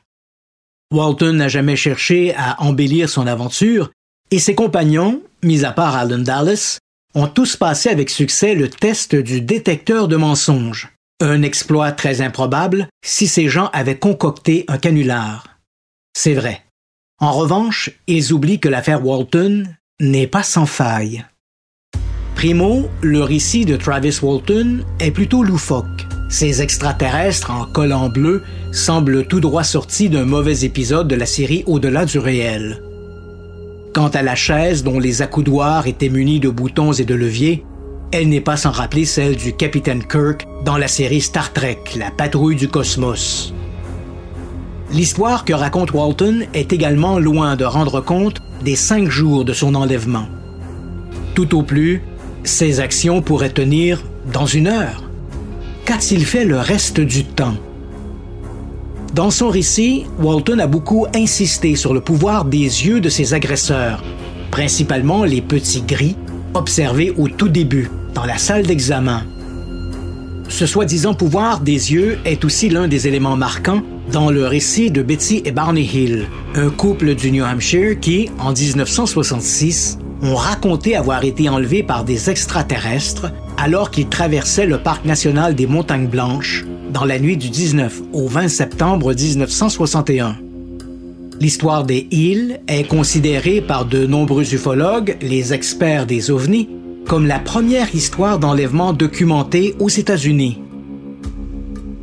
Walton 0.90 1.34
n'a 1.34 1.48
jamais 1.48 1.76
cherché 1.76 2.34
à 2.34 2.62
embellir 2.62 3.10
son 3.10 3.26
aventure 3.26 3.90
et 4.30 4.38
ses 4.38 4.54
compagnons, 4.54 5.20
mis 5.42 5.66
à 5.66 5.72
part 5.72 5.94
Alan 5.94 6.20
Dallas, 6.20 6.78
ont 7.14 7.28
tous 7.28 7.56
passé 7.56 7.90
avec 7.90 8.08
succès 8.08 8.54
le 8.54 8.70
test 8.70 9.14
du 9.14 9.42
détecteur 9.42 10.08
de 10.08 10.16
mensonges, 10.16 10.88
un 11.20 11.42
exploit 11.42 11.92
très 11.92 12.22
improbable 12.22 12.88
si 13.04 13.28
ces 13.28 13.50
gens 13.50 13.68
avaient 13.74 13.98
concocté 13.98 14.64
un 14.68 14.78
canular. 14.78 15.55
C'est 16.18 16.32
vrai. 16.32 16.62
En 17.20 17.32
revanche, 17.32 17.90
ils 18.06 18.32
oublient 18.32 18.58
que 18.58 18.70
l'affaire 18.70 19.04
Walton 19.04 19.64
n'est 20.00 20.26
pas 20.26 20.42
sans 20.42 20.64
faille. 20.64 21.26
Primo, 22.34 22.88
le 23.02 23.22
récit 23.22 23.66
de 23.66 23.76
Travis 23.76 24.18
Walton 24.22 24.82
est 24.98 25.10
plutôt 25.10 25.42
loufoque. 25.42 26.06
Ces 26.30 26.62
extraterrestres 26.62 27.50
en 27.50 27.66
collant 27.66 28.08
bleu 28.08 28.42
semblent 28.72 29.26
tout 29.26 29.40
droit 29.40 29.62
sortis 29.62 30.08
d'un 30.08 30.24
mauvais 30.24 30.64
épisode 30.64 31.06
de 31.06 31.16
la 31.16 31.26
série 31.26 31.64
Au-delà 31.66 32.06
du 32.06 32.18
réel. 32.18 32.82
Quant 33.92 34.08
à 34.08 34.22
la 34.22 34.34
chaise 34.34 34.84
dont 34.84 34.98
les 34.98 35.20
accoudoirs 35.20 35.86
étaient 35.86 36.08
munis 36.08 36.40
de 36.40 36.48
boutons 36.48 36.94
et 36.94 37.04
de 37.04 37.14
leviers, 37.14 37.62
elle 38.10 38.30
n'est 38.30 38.40
pas 38.40 38.56
sans 38.56 38.70
rappeler 38.70 39.04
celle 39.04 39.36
du 39.36 39.54
capitaine 39.54 40.02
Kirk 40.02 40.46
dans 40.64 40.78
la 40.78 40.88
série 40.88 41.20
Star 41.20 41.52
Trek, 41.52 41.80
La 41.94 42.10
patrouille 42.10 42.56
du 42.56 42.68
cosmos. 42.68 43.52
L'histoire 44.92 45.44
que 45.44 45.52
raconte 45.52 45.92
Walton 45.92 46.46
est 46.54 46.72
également 46.72 47.18
loin 47.18 47.56
de 47.56 47.64
rendre 47.64 48.00
compte 48.00 48.40
des 48.64 48.76
cinq 48.76 49.08
jours 49.08 49.44
de 49.44 49.52
son 49.52 49.74
enlèvement. 49.74 50.28
Tout 51.34 51.56
au 51.56 51.62
plus, 51.62 52.02
ses 52.44 52.80
actions 52.80 53.20
pourraient 53.20 53.50
tenir 53.50 54.04
dans 54.32 54.46
une 54.46 54.68
heure. 54.68 55.02
Qu'a-t-il 55.84 56.24
fait 56.24 56.44
le 56.44 56.58
reste 56.58 57.00
du 57.00 57.24
temps? 57.24 57.56
Dans 59.14 59.30
son 59.30 59.48
récit, 59.48 60.04
Walton 60.20 60.58
a 60.58 60.66
beaucoup 60.66 61.06
insisté 61.14 61.74
sur 61.74 61.92
le 61.92 62.00
pouvoir 62.00 62.44
des 62.44 62.58
yeux 62.58 63.00
de 63.00 63.08
ses 63.08 63.34
agresseurs, 63.34 64.02
principalement 64.50 65.24
les 65.24 65.40
petits 65.40 65.82
gris 65.82 66.16
observés 66.54 67.12
au 67.16 67.28
tout 67.28 67.48
début, 67.48 67.90
dans 68.14 68.24
la 68.24 68.38
salle 68.38 68.66
d'examen. 68.66 69.24
Ce 70.48 70.64
soi-disant 70.64 71.14
pouvoir 71.14 71.60
des 71.60 71.92
yeux 71.92 72.18
est 72.24 72.44
aussi 72.44 72.68
l'un 72.68 72.88
des 72.88 73.08
éléments 73.08 73.36
marquants 73.36 73.82
dans 74.12 74.30
le 74.30 74.46
récit 74.46 74.90
de 74.90 75.02
Betty 75.02 75.42
et 75.44 75.52
Barney 75.52 75.82
Hill, 75.84 76.26
un 76.54 76.70
couple 76.70 77.14
du 77.14 77.30
New 77.30 77.44
Hampshire 77.44 77.98
qui, 78.00 78.30
en 78.38 78.52
1966, 78.52 79.98
ont 80.22 80.34
raconté 80.34 80.96
avoir 80.96 81.24
été 81.24 81.48
enlevés 81.48 81.82
par 81.82 82.04
des 82.04 82.30
extraterrestres 82.30 83.32
alors 83.56 83.90
qu'ils 83.90 84.08
traversaient 84.08 84.66
le 84.66 84.78
parc 84.78 85.04
national 85.04 85.54
des 85.54 85.66
Montagnes 85.66 86.08
Blanches 86.08 86.64
dans 86.92 87.04
la 87.04 87.18
nuit 87.18 87.36
du 87.36 87.50
19 87.50 88.02
au 88.12 88.28
20 88.28 88.48
septembre 88.48 89.12
1961. 89.12 90.36
L'histoire 91.40 91.84
des 91.84 92.06
Hill 92.10 92.60
est 92.68 92.88
considérée 92.88 93.60
par 93.60 93.84
de 93.84 94.06
nombreux 94.06 94.54
ufologues, 94.54 95.16
les 95.20 95.52
experts 95.52 96.06
des 96.06 96.30
ovnis, 96.30 96.68
comme 97.06 97.26
la 97.26 97.38
première 97.38 97.94
histoire 97.94 98.38
d'enlèvement 98.38 98.92
documentée 98.92 99.74
aux 99.78 99.90
États-Unis. 99.90 100.62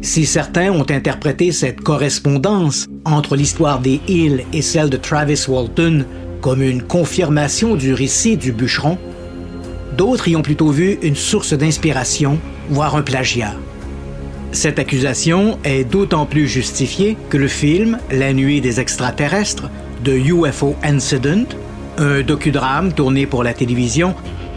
Si 0.04 0.26
certains 0.26 0.70
ont 0.70 0.86
interprété 0.90 1.54
cette 1.54 1.80
correspondance 1.80 2.88
entre 3.06 3.38
l'histoire 3.38 3.80
des 3.80 4.02
Hills 4.10 4.44
et 4.52 4.62
celle 4.62 4.90
de 4.90 4.98
Travis 4.98 5.46
Walton 5.48 6.06
comme 6.42 6.62
une 6.62 6.84
confirmation 6.84 7.76
du 7.76 7.94
récit 7.94 8.36
du 8.36 8.52
bûcheron, 8.52 8.98
d'autres 9.96 10.28
y 10.28 10.36
ont 10.36 10.42
plutôt 10.42 10.72
vu 10.72 11.00
une 11.04 11.16
source 11.16 11.54
d'inspiration, 11.54 12.38
voire 12.70 12.98
un 12.98 13.02
plagiat. 13.02 13.56
Cette 14.52 14.78
accusation 14.78 15.58
est 15.64 15.86
d'autant 15.86 16.26
plus 16.26 16.50
justifiée 16.50 17.16
que 17.30 17.38
le 17.38 17.48
film 17.48 17.98
La 18.12 18.34
nuit 18.34 18.60
des 18.60 18.82
extraterrestres 18.82 19.70
de 20.04 20.12
UFO 20.12 20.76
Incident, 20.84 21.48
un 21.98 22.24
docudrame 22.24 22.92
tourné 22.92 23.26
pour 23.26 23.42
la 23.42 23.54
télévision, 23.54 24.16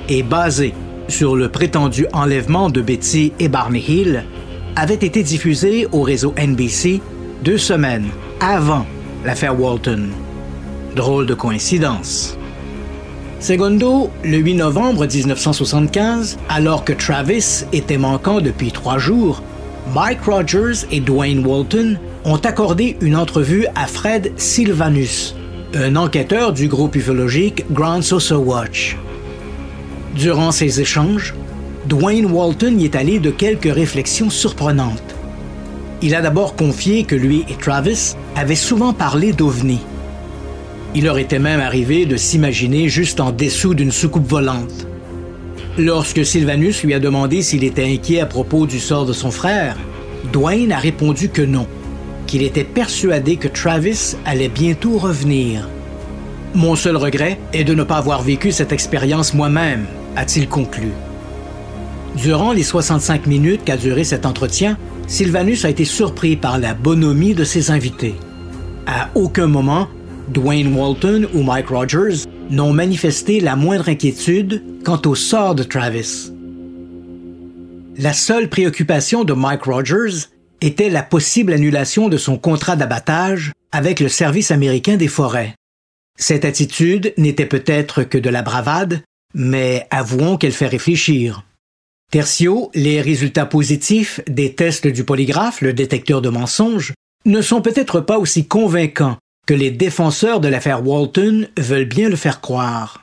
est 0.09 0.25
basé 0.25 0.75
sur 1.07 1.37
le 1.37 1.49
prétendu 1.49 2.07
enlèvement 2.13 2.69
de 2.69 2.81
Betty 2.81 3.33
et 3.39 3.49
Barney 3.49 3.85
Hill, 3.87 4.25
avait 4.77 4.95
été 4.95 5.23
diffusé 5.23 5.89
au 5.91 6.03
réseau 6.03 6.35
NBC 6.39 7.01
deux 7.43 7.59
semaines 7.59 8.09
avant 8.41 8.87
l'affaire 9.25 9.59
Walton. 9.59 10.09
Drôle 10.95 11.27
de 11.27 11.35
coïncidence. 11.35 12.39
Secondo, 13.41 14.11
le 14.23 14.39
8 14.39 14.55
novembre 14.55 15.07
1975, 15.07 16.39
alors 16.49 16.85
que 16.85 16.93
Travis 16.93 17.65
était 17.73 17.99
manquant 17.99 18.41
depuis 18.41 18.71
trois 18.71 18.99
jours, 18.99 19.43
Mike 19.95 20.23
Rogers 20.25 20.87
et 20.91 21.01
Dwayne 21.01 21.47
Walton 21.47 21.99
ont 22.25 22.37
accordé 22.37 22.97
une 23.01 23.17
entrevue 23.17 23.67
à 23.75 23.87
Fred 23.87 24.33
Sylvanus, 24.37 25.35
un 25.75 25.97
enquêteur 25.97 26.53
du 26.53 26.69
groupe 26.69 26.97
ufologique 26.97 27.65
Grand 27.71 28.03
Saucer 28.03 28.35
Watch. 28.35 28.97
Durant 30.15 30.51
ces 30.51 30.81
échanges, 30.81 31.35
Dwayne 31.89 32.27
Walton 32.27 32.79
y 32.79 32.85
est 32.85 32.97
allé 32.97 33.21
de 33.21 33.31
quelques 33.31 33.73
réflexions 33.73 34.29
surprenantes. 34.29 35.15
Il 36.03 36.17
a 36.17 36.21
d'abord 36.21 36.57
confié 36.57 37.05
que 37.05 37.15
lui 37.15 37.45
et 37.49 37.55
Travis 37.55 38.17
avaient 38.35 38.57
souvent 38.57 38.93
parlé 38.93 39.33
d'OVNI. 39.33 39.79
Il 40.97 41.05
leur 41.05 41.19
était 41.19 41.39
même 41.39 41.61
arrivé 41.61 42.05
de 42.05 42.17
s'imaginer 42.17 42.89
juste 42.89 43.21
en 43.21 43.31
dessous 43.31 43.75
d'une 43.75 43.93
soucoupe 43.93 44.27
volante. 44.27 44.89
Lorsque 45.79 46.25
Sylvanus 46.27 46.83
lui 46.83 46.93
a 46.93 46.99
demandé 46.99 47.41
s'il 47.41 47.63
était 47.63 47.85
inquiet 47.85 48.21
à 48.21 48.27
propos 48.27 48.67
du 48.67 48.81
sort 48.81 49.07
de 49.07 49.13
son 49.13 49.31
frère, 49.31 49.77
Dwayne 50.33 50.73
a 50.73 50.79
répondu 50.79 51.29
que 51.29 51.43
non, 51.43 51.69
qu'il 52.27 52.43
était 52.43 52.65
persuadé 52.65 53.37
que 53.37 53.49
Travis 53.49 54.17
allait 54.25 54.49
bientôt 54.49 54.99
revenir. 54.99 55.69
Mon 56.53 56.75
seul 56.75 56.97
regret 56.97 57.39
est 57.53 57.65
de 57.65 57.75
ne 57.75 57.85
pas 57.85 57.99
avoir 57.99 58.23
vécu 58.23 58.51
cette 58.51 58.73
expérience 58.73 59.35
moi-même, 59.35 59.87
a-t-il 60.17 60.49
conclu. 60.49 60.89
Durant 62.17 62.53
les 62.53 62.63
65 62.63 63.27
minutes 63.27 63.63
qu'a 63.65 63.77
duré 63.77 64.03
cet 64.03 64.25
entretien, 64.25 64.79
Sylvanus 65.07 65.67
a 65.67 65.71
été 65.71 65.85
surpris 65.85 66.37
par 66.37 66.59
la 66.59 66.73
bonhomie 66.73 67.35
de 67.35 67.45
ses 67.45 67.71
invités. 67.71 68.15
À 68.87 69.11
aucun 69.15 69.47
moment, 69.47 69.89
Dwayne 70.29 70.75
Walton 70.75 71.29
ou 71.35 71.43
Mike 71.43 71.69
Rogers 71.69 72.25
n'ont 72.51 72.73
manifesté 72.73 73.41
la 73.41 73.55
moindre 73.55 73.91
inquiétude 73.91 74.63
quant 74.83 75.01
au 75.05 75.15
sort 75.15 75.55
de 75.55 75.63
Travis. 75.63 76.33
La 77.99 78.15
seule 78.15 78.49
préoccupation 78.49 79.25
de 79.25 79.35
Mike 79.35 79.65
Rogers 79.65 80.29
était 80.63 80.89
la 80.89 81.03
possible 81.03 81.53
annulation 81.53 82.09
de 82.09 82.17
son 82.17 82.39
contrat 82.39 82.77
d'abattage 82.77 83.53
avec 83.73 84.01
le 84.01 84.09
Service 84.09 84.51
américain 84.51 84.97
des 84.97 85.09
forêts. 85.09 85.55
Cette 86.19 86.47
attitude 86.47 87.13
n'était 87.19 87.47
peut-être 87.47 88.05
que 88.05 88.17
de 88.17 88.31
la 88.31 88.43
bravade, 88.43 89.03
mais 89.35 89.87
avouons 89.91 90.39
qu'elle 90.39 90.53
fait 90.53 90.67
réfléchir. 90.67 91.43
Tertio, 92.13 92.71
les 92.73 93.01
résultats 93.01 93.47
positifs 93.47 94.21
des 94.29 94.55
tests 94.55 94.87
du 94.87 95.03
polygraphe, 95.03 95.61
le 95.61 95.73
détecteur 95.73 96.23
de 96.23 96.29
mensonges, 96.29 96.95
ne 97.25 97.43
sont 97.43 97.61
peut-être 97.61 98.01
pas 98.01 98.19
aussi 98.19 98.47
convaincants 98.47 99.17
que 99.45 99.55
les 99.55 99.73
défenseurs 99.73 100.39
de 100.39 100.47
l'affaire 100.47 100.87
Walton 100.87 101.49
veulent 101.59 101.85
bien 101.85 102.09
le 102.09 102.15
faire 102.15 102.41
croire. 102.41 103.03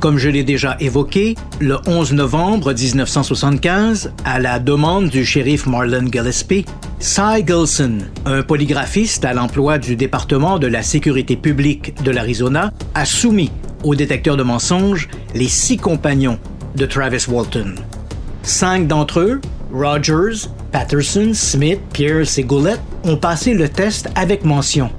Comme 0.00 0.18
je 0.18 0.28
l'ai 0.28 0.42
déjà 0.42 0.76
évoqué, 0.80 1.36
le 1.60 1.78
11 1.86 2.12
novembre 2.14 2.72
1975, 2.72 4.12
à 4.24 4.40
la 4.40 4.58
demande 4.58 5.10
du 5.10 5.24
shérif 5.24 5.66
Marlon 5.66 6.10
Gillespie, 6.10 6.64
Cy 6.98 7.46
Gilson, 7.46 7.98
un 8.26 8.42
polygraphiste 8.42 9.24
à 9.24 9.32
l'emploi 9.32 9.78
du 9.78 9.94
département 9.94 10.58
de 10.58 10.66
la 10.66 10.82
sécurité 10.82 11.36
publique 11.36 12.02
de 12.02 12.10
l'Arizona, 12.10 12.72
a 12.94 13.04
soumis 13.04 13.52
au 13.84 13.94
détecteur 13.94 14.36
de 14.36 14.42
mensonges 14.42 15.08
les 15.36 15.48
six 15.48 15.76
compagnons 15.76 16.38
de 16.74 16.84
Travis 16.84 17.26
Walton. 17.28 17.74
Cinq 18.48 18.86
d'entre 18.86 19.20
eux, 19.20 19.40
Rogers, 19.70 20.48
Patterson, 20.72 21.32
Smith, 21.34 21.80
Pierce 21.92 22.38
et 22.38 22.44
Goulet, 22.44 22.76
ont 23.04 23.18
passé 23.18 23.52
le 23.52 23.68
test 23.68 24.08
avec 24.14 24.42
mention 24.42 24.90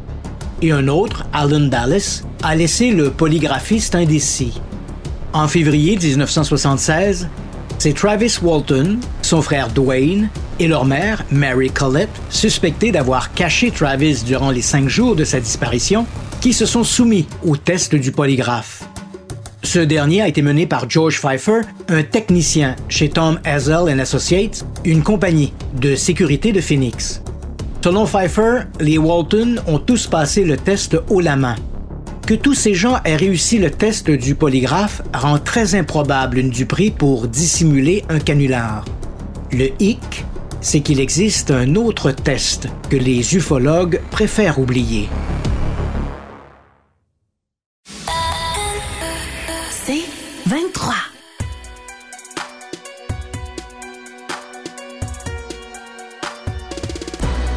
et 0.62 0.72
un 0.72 0.88
autre, 0.88 1.26
Alan 1.34 1.62
Dallas, 1.62 2.24
a 2.44 2.56
laissé 2.56 2.92
le 2.92 3.10
polygraphiste 3.10 3.96
indécis. 3.96 4.62
En 5.34 5.48
février 5.48 5.98
1976, 5.98 7.28
c'est 7.80 7.96
Travis 7.96 8.38
Walton, 8.42 9.00
son 9.24 9.42
frère 9.42 9.70
Dwayne 9.70 10.30
et 10.60 10.68
leur 10.68 10.86
mère, 10.86 11.24
Mary 11.32 11.72
Collette, 11.72 12.10
suspectés 12.30 12.92
d'avoir 12.92 13.34
caché 13.34 13.72
Travis 13.72 14.24
durant 14.24 14.52
les 14.52 14.62
cinq 14.62 14.90
jours 14.90 15.16
de 15.16 15.24
sa 15.24 15.40
disparition, 15.40 16.06
qui 16.40 16.54
se 16.54 16.68
sont 16.68 16.84
soumis 16.84 17.28
au 17.44 17.58
test 17.58 17.96
du 17.96 18.12
polygraphe. 18.12 18.89
Ce 19.64 19.80
dernier 19.80 20.22
a 20.22 20.28
été 20.28 20.42
mené 20.42 20.66
par 20.66 20.90
George 20.90 21.20
Pfeiffer, 21.20 21.62
un 21.90 22.04
technicien 22.04 22.76
chez 22.88 23.10
Tom 23.10 23.40
Hazel 23.44 24.00
Associates, 24.00 24.66
une 24.86 25.04
compagnie 25.04 25.54
de 25.74 25.96
sécurité 25.96 26.54
de 26.54 26.62
Phoenix. 26.62 27.22
Selon 27.84 28.06
Pfeiffer, 28.06 28.62
les 28.80 28.98
Walton 28.98 29.58
ont 29.68 29.80
tous 29.80 30.08
passé 30.08 30.44
le 30.44 30.56
test 30.56 30.98
haut 31.10 31.20
la 31.20 31.36
main. 31.36 31.56
Que 32.26 32.36
tous 32.36 32.54
ces 32.54 32.74
gens 32.74 33.00
aient 33.04 33.16
réussi 33.16 33.58
le 33.58 33.70
test 33.70 34.10
du 34.10 34.34
polygraphe 34.34 35.02
rend 35.14 35.40
très 35.40 35.76
improbable 35.76 36.38
une 36.38 36.52
duperie 36.52 36.92
pour 36.92 37.28
dissimuler 37.28 38.06
un 38.08 38.20
canular. 38.20 38.86
Le 39.52 39.70
hic, 39.80 40.26
c'est 40.62 40.82
qu'il 40.82 41.00
existe 41.00 41.52
un 41.52 41.76
autre 41.76 42.12
test 42.12 42.70
que 42.90 42.98
les 42.98 43.36
ufologues 43.36 44.00
préfèrent 44.12 44.60
oublier. 44.60 45.10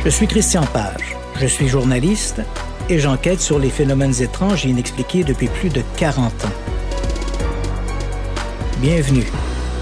Je 0.05 0.11
suis 0.11 0.27
Christian 0.27 0.65
Page. 0.73 1.17
Je 1.41 1.47
suis 1.47 1.69
journaliste 1.69 2.43
et 2.89 2.99
j'enquête 2.99 3.41
sur 3.41 3.61
les 3.61 3.71
phénomènes 3.71 4.21
étranges 4.21 4.67
et 4.67 4.71
inexpliqués 4.71 5.23
depuis 5.23 5.47
plus 5.47 5.69
de 5.69 5.81
40 5.97 6.45
ans. 6.45 6.49
Bienvenue 8.81 9.27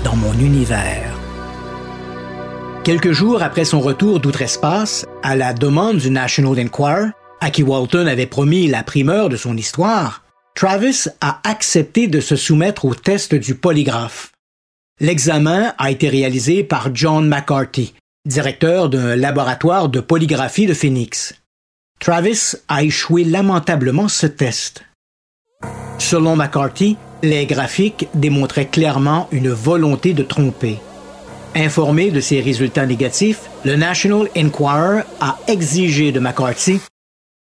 dans 0.05 0.17
mon 0.17 0.35
univers. 0.35 1.19
Quelques 2.85 3.13
jours 3.13 3.43
après 3.43 3.65
son 3.65 3.81
retour 3.81 4.21
d'outre-espace, 4.21 5.07
à 5.23 5.37
la 5.37 5.55
demande 5.55 5.97
du 5.97 6.11
National 6.11 6.61
Enquirer, 6.61 7.13
à 7.41 7.51
qui 7.51 7.63
Walton 7.63 8.07
avait 8.07 8.27
promis 8.27 8.67
la 8.67 8.83
primeur 8.83 9.31
de 9.31 9.37
son 9.37 9.57
histoire, 9.57 10.23
Travis 10.55 11.07
a 11.23 11.41
accepté 11.49 12.09
de 12.09 12.21
se 12.21 12.37
soumettre 12.37 12.85
au 12.85 12.95
test 12.95 13.35
du 13.35 13.55
polygraphe. 13.55 14.33
L'examen 15.01 15.73
a 15.79 15.91
été 15.91 16.11
réalisé 16.11 16.63
par 16.63 16.95
John 16.95 17.27
McCarthy, 17.27 17.95
directeur 18.27 18.91
d'un 18.91 19.17
laboratoire 19.17 19.89
de 19.89 20.01
polygraphie 20.01 20.67
de 20.67 20.75
Phoenix. 20.75 21.35
Travis 22.01 22.55
a 22.69 22.83
échoué 22.83 23.25
lamentablement 23.25 24.09
ce 24.09 24.27
test. 24.27 24.85
Selon 25.99 26.37
McCarthy, 26.37 26.97
les 27.23 27.47
graphiques 27.47 28.09
démontraient 28.15 28.69
clairement 28.69 29.29
une 29.33 29.51
volonté 29.51 30.13
de 30.13 30.23
tromper. 30.23 30.79
Informé 31.55 32.11
de 32.11 32.21
ces 32.21 32.41
résultats 32.41 32.87
négatifs, 32.87 33.51
le 33.65 33.77
National 33.77 34.29
Enquirer 34.37 35.03
a 35.21 35.39
exigé 35.49 36.13
de 36.13 36.21
McCarthy 36.21 36.81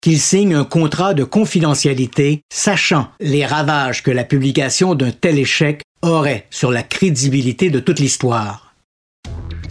qu'il 0.03 0.19
signe 0.19 0.55
un 0.55 0.65
contrat 0.65 1.13
de 1.13 1.25
confidentialité 1.25 2.41
sachant 2.51 3.09
les 3.21 3.45
ravages 3.45 4.03
que 4.03 4.11
la 4.11 4.25
publication 4.25 4.95
d'un 4.95 5.11
tel 5.11 5.39
échec 5.39 5.83
aurait 6.01 6.47
sur 6.49 6.71
la 6.73 6.83
crédibilité 6.83 7.69
de 7.69 7.81
toute 7.81 8.01
l'histoire. 8.01 8.70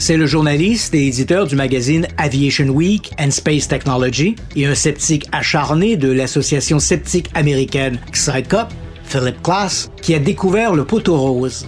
C'est 0.02 0.16
le 0.16 0.26
journaliste 0.26 0.96
et 0.96 1.08
éditeur 1.08 1.46
du 1.46 1.58
magazine 1.58 2.08
Aviation 2.18 2.70
Week 2.70 3.12
and 3.20 3.32
Space 3.32 3.68
Technology 3.68 4.38
et 4.56 4.66
un 4.66 4.74
sceptique 4.74 5.28
acharné 5.34 5.98
de 5.98 6.10
l'association 6.10 6.80
sceptique 6.80 7.30
américaine 7.34 8.00
XSICOP, 8.10 8.70
Philip 9.04 9.42
Klass, 9.44 9.92
qui 10.02 10.16
a 10.16 10.20
découvert 10.20 10.74
le 10.74 10.86
poteau 10.86 11.18
rose. 11.18 11.68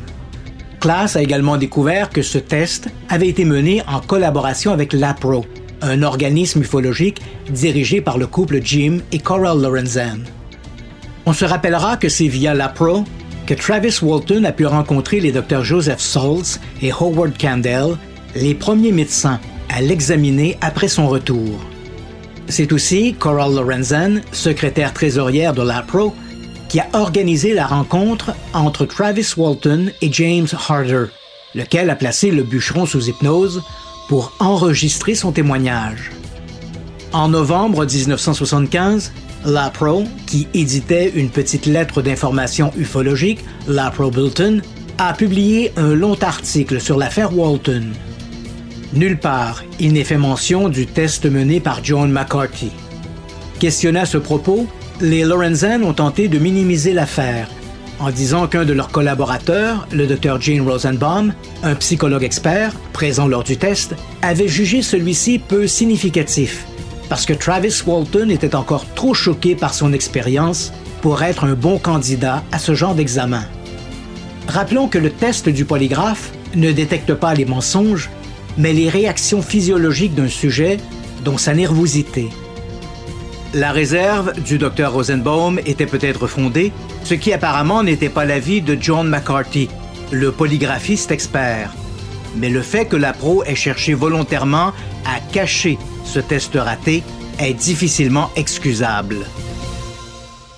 Klass 0.80 1.18
a 1.18 1.22
également 1.22 1.58
découvert 1.58 2.10
que 2.10 2.22
ce 2.22 2.38
test 2.38 2.88
avait 3.10 3.28
été 3.28 3.44
mené 3.44 3.84
en 3.86 4.00
collaboration 4.00 4.72
avec 4.72 4.94
l'APRO, 4.94 5.46
un 5.82 6.02
organisme 6.02 6.62
ufologique 6.62 7.22
dirigé 7.50 8.00
par 8.00 8.18
le 8.18 8.28
couple 8.28 8.62
Jim 8.64 9.00
et 9.12 9.20
Coral 9.20 9.62
Lorenzen. 9.62 10.24
On 11.26 11.34
se 11.34 11.44
rappellera 11.44 11.98
que 11.98 12.08
c'est 12.08 12.30
via 12.30 12.54
l'APRO 12.54 13.04
que 13.46 13.54
Travis 13.56 14.00
Walton 14.02 14.46
a 14.46 14.54
pu 14.54 14.66
rencontrer 14.66 15.20
les 15.20 15.34
docteurs 15.34 15.66
Joseph 15.66 16.00
Saltz 16.00 16.62
et 16.82 16.94
Howard 16.94 17.34
Candell 17.38 17.98
les 18.36 18.56
premiers 18.56 18.92
médecins 18.92 19.40
à 19.70 19.82
l'examiner 19.82 20.58
après 20.62 20.88
son 20.88 21.08
retour. 21.08 21.60
C'est 22.48 22.74
aussi 22.74 23.14
Coral 23.14 23.56
Lorenzen, 23.56 24.22
secrétaire 24.32 24.94
trésorière 24.94 25.54
de 25.54 25.62
l'APRO, 25.62 26.14
qui 26.68 26.80
a 26.80 26.88
organisé 26.94 27.54
la 27.54 27.66
rencontre 27.66 28.34
entre 28.54 28.86
Travis 28.86 29.34
Walton 29.36 29.92
et 30.02 30.12
James 30.12 30.48
Harder, 30.68 31.06
lequel 31.56 31.90
a 31.90 31.96
placé 31.96 32.32
le 32.32 32.44
bûcheron 32.44 32.86
sous 32.86 33.10
hypnose 33.10 33.62
pour 34.08 34.34
enregistrer 34.40 35.16
son 35.16 35.32
témoignage. 35.32 36.12
En 37.14 37.28
novembre 37.28 37.86
1975, 37.86 39.12
l'APRO, 39.46 40.04
qui 40.28 40.48
éditait 40.54 41.12
une 41.16 41.30
petite 41.30 41.66
lettre 41.66 42.02
d'information 42.02 42.72
ufologique, 42.78 43.40
l'APRO 43.68 44.12
Bulletin, 44.12 44.60
a 44.98 45.14
publié 45.14 45.74
un 45.78 45.94
long 45.94 46.16
article 46.22 46.80
sur 46.80 46.98
l'affaire 46.98 47.36
Walton. 47.36 47.92
Nulle 48.94 49.18
part, 49.18 49.64
il 49.80 49.94
n'est 49.94 50.04
fait 50.04 50.18
mention 50.18 50.68
du 50.68 50.86
test 50.86 51.26
mené 51.26 51.60
par 51.60 51.84
John 51.84 52.12
McCarthy. 52.12 52.72
Questionné 53.60 54.00
à 54.00 54.06
ce 54.06 54.18
propos, 54.18 54.68
les 55.00 55.24
Lorenzen 55.24 55.84
ont 55.84 55.94
tenté 55.94 56.28
de 56.28 56.38
minimiser 56.38 56.94
l'affaire 56.94 57.48
en 58.00 58.10
disant 58.10 58.48
qu'un 58.48 58.66
de 58.66 58.74
leurs 58.74 58.90
collaborateurs, 58.90 59.88
le 59.92 60.08
Dr 60.08 60.42
Jane 60.42 60.68
Rosenbaum, 60.68 61.34
un 61.62 61.76
psychologue 61.76 62.24
expert 62.24 62.74
présent 62.94 63.28
lors 63.28 63.44
du 63.44 63.58
test, 63.58 63.96
avait 64.24 64.48
jugé 64.48 64.82
celui-ci 64.82 65.38
peu 65.40 65.68
significatif 65.68 66.66
parce 67.12 67.26
que 67.26 67.34
Travis 67.34 67.84
Walton 67.86 68.30
était 68.30 68.56
encore 68.56 68.86
trop 68.96 69.14
choqué 69.14 69.54
par 69.54 69.74
son 69.74 69.92
expérience 69.92 70.72
pour 71.02 71.22
être 71.24 71.44
un 71.44 71.56
bon 71.56 71.78
candidat 71.78 72.42
à 72.54 72.58
ce 72.58 72.74
genre 72.74 72.96
d'examen. 72.96 73.44
Rappelons 74.48 74.88
que 74.88 74.98
le 74.98 75.10
test 75.10 75.50
du 75.50 75.66
polygraphe 75.66 76.32
ne 76.56 76.72
détecte 76.72 77.14
pas 77.14 77.34
les 77.34 77.44
mensonges, 77.44 78.10
mais 78.58 78.74
les 78.74 78.90
réactions 78.90 79.42
physiologiques 79.42 80.16
d'un 80.16 80.28
sujet, 80.28 80.78
dont 81.24 81.38
sa 81.38 81.54
nervosité. 81.54 82.30
La 83.54 83.72
réserve 83.72 84.34
du 84.42 84.58
Dr 84.58 84.92
Rosenbaum 84.92 85.60
était 85.66 85.86
peut-être 85.86 86.28
fondée, 86.28 86.72
ce 87.04 87.14
qui 87.14 87.34
apparemment 87.34 87.84
n'était 87.84 88.10
pas 88.10 88.26
l'avis 88.26 88.62
de 88.62 88.78
John 88.80 89.10
McCarthy, 89.10 89.68
le 90.12 90.32
polygraphiste 90.32 91.12
expert. 91.12 91.74
Mais 92.38 92.50
le 92.50 92.62
fait 92.62 92.86
que 92.86 92.96
la 92.96 93.12
pro 93.12 93.44
ait 93.44 93.56
cherché 93.56 93.94
volontairement 93.94 94.72
à 95.06 95.20
cacher 95.34 95.78
ce 96.06 96.20
test 96.20 96.56
raté 96.56 97.04
est 97.40 97.54
difficilement 97.54 98.30
excusable. 98.36 99.18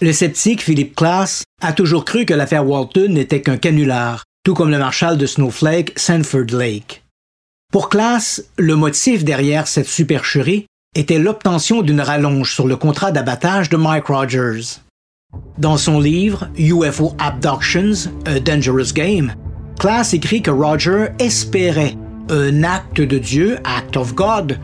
Le 0.01 0.11
sceptique 0.11 0.61
Philippe 0.61 0.95
Klass 0.95 1.43
a 1.61 1.73
toujours 1.73 2.05
cru 2.05 2.25
que 2.25 2.33
l'affaire 2.33 2.67
Walton 2.67 3.09
n'était 3.09 3.41
qu'un 3.41 3.57
canular, 3.57 4.23
tout 4.43 4.53
comme 4.53 4.69
le 4.69 4.77
marshal 4.77 5.17
de 5.17 5.25
Snowflake 5.25 5.97
Sanford 5.97 6.51
Lake. 6.51 7.02
Pour 7.73 7.89
Klass, 7.89 8.43
le 8.59 8.75
motif 8.75 9.23
derrière 9.23 9.67
cette 9.67 9.87
supercherie 9.87 10.67
était 10.95 11.17
l'obtention 11.17 11.81
d'une 11.81 12.01
rallonge 12.01 12.53
sur 12.53 12.67
le 12.67 12.75
contrat 12.75 13.11
d'abattage 13.11 13.67
de 13.69 13.77
Mike 13.77 14.05
Rogers. 14.05 14.77
Dans 15.57 15.77
son 15.77 15.99
livre 15.99 16.49
UFO 16.55 17.15
Abductions, 17.17 18.11
A 18.27 18.39
Dangerous 18.39 18.93
Game, 18.93 19.33
Klass 19.79 20.13
écrit 20.13 20.43
que 20.43 20.51
Roger 20.51 21.07
espérait 21.17 21.95
un 22.29 22.63
acte 22.63 23.01
de 23.01 23.17
Dieu, 23.17 23.57
act 23.63 23.97
of 23.97 24.13
God, 24.13 24.59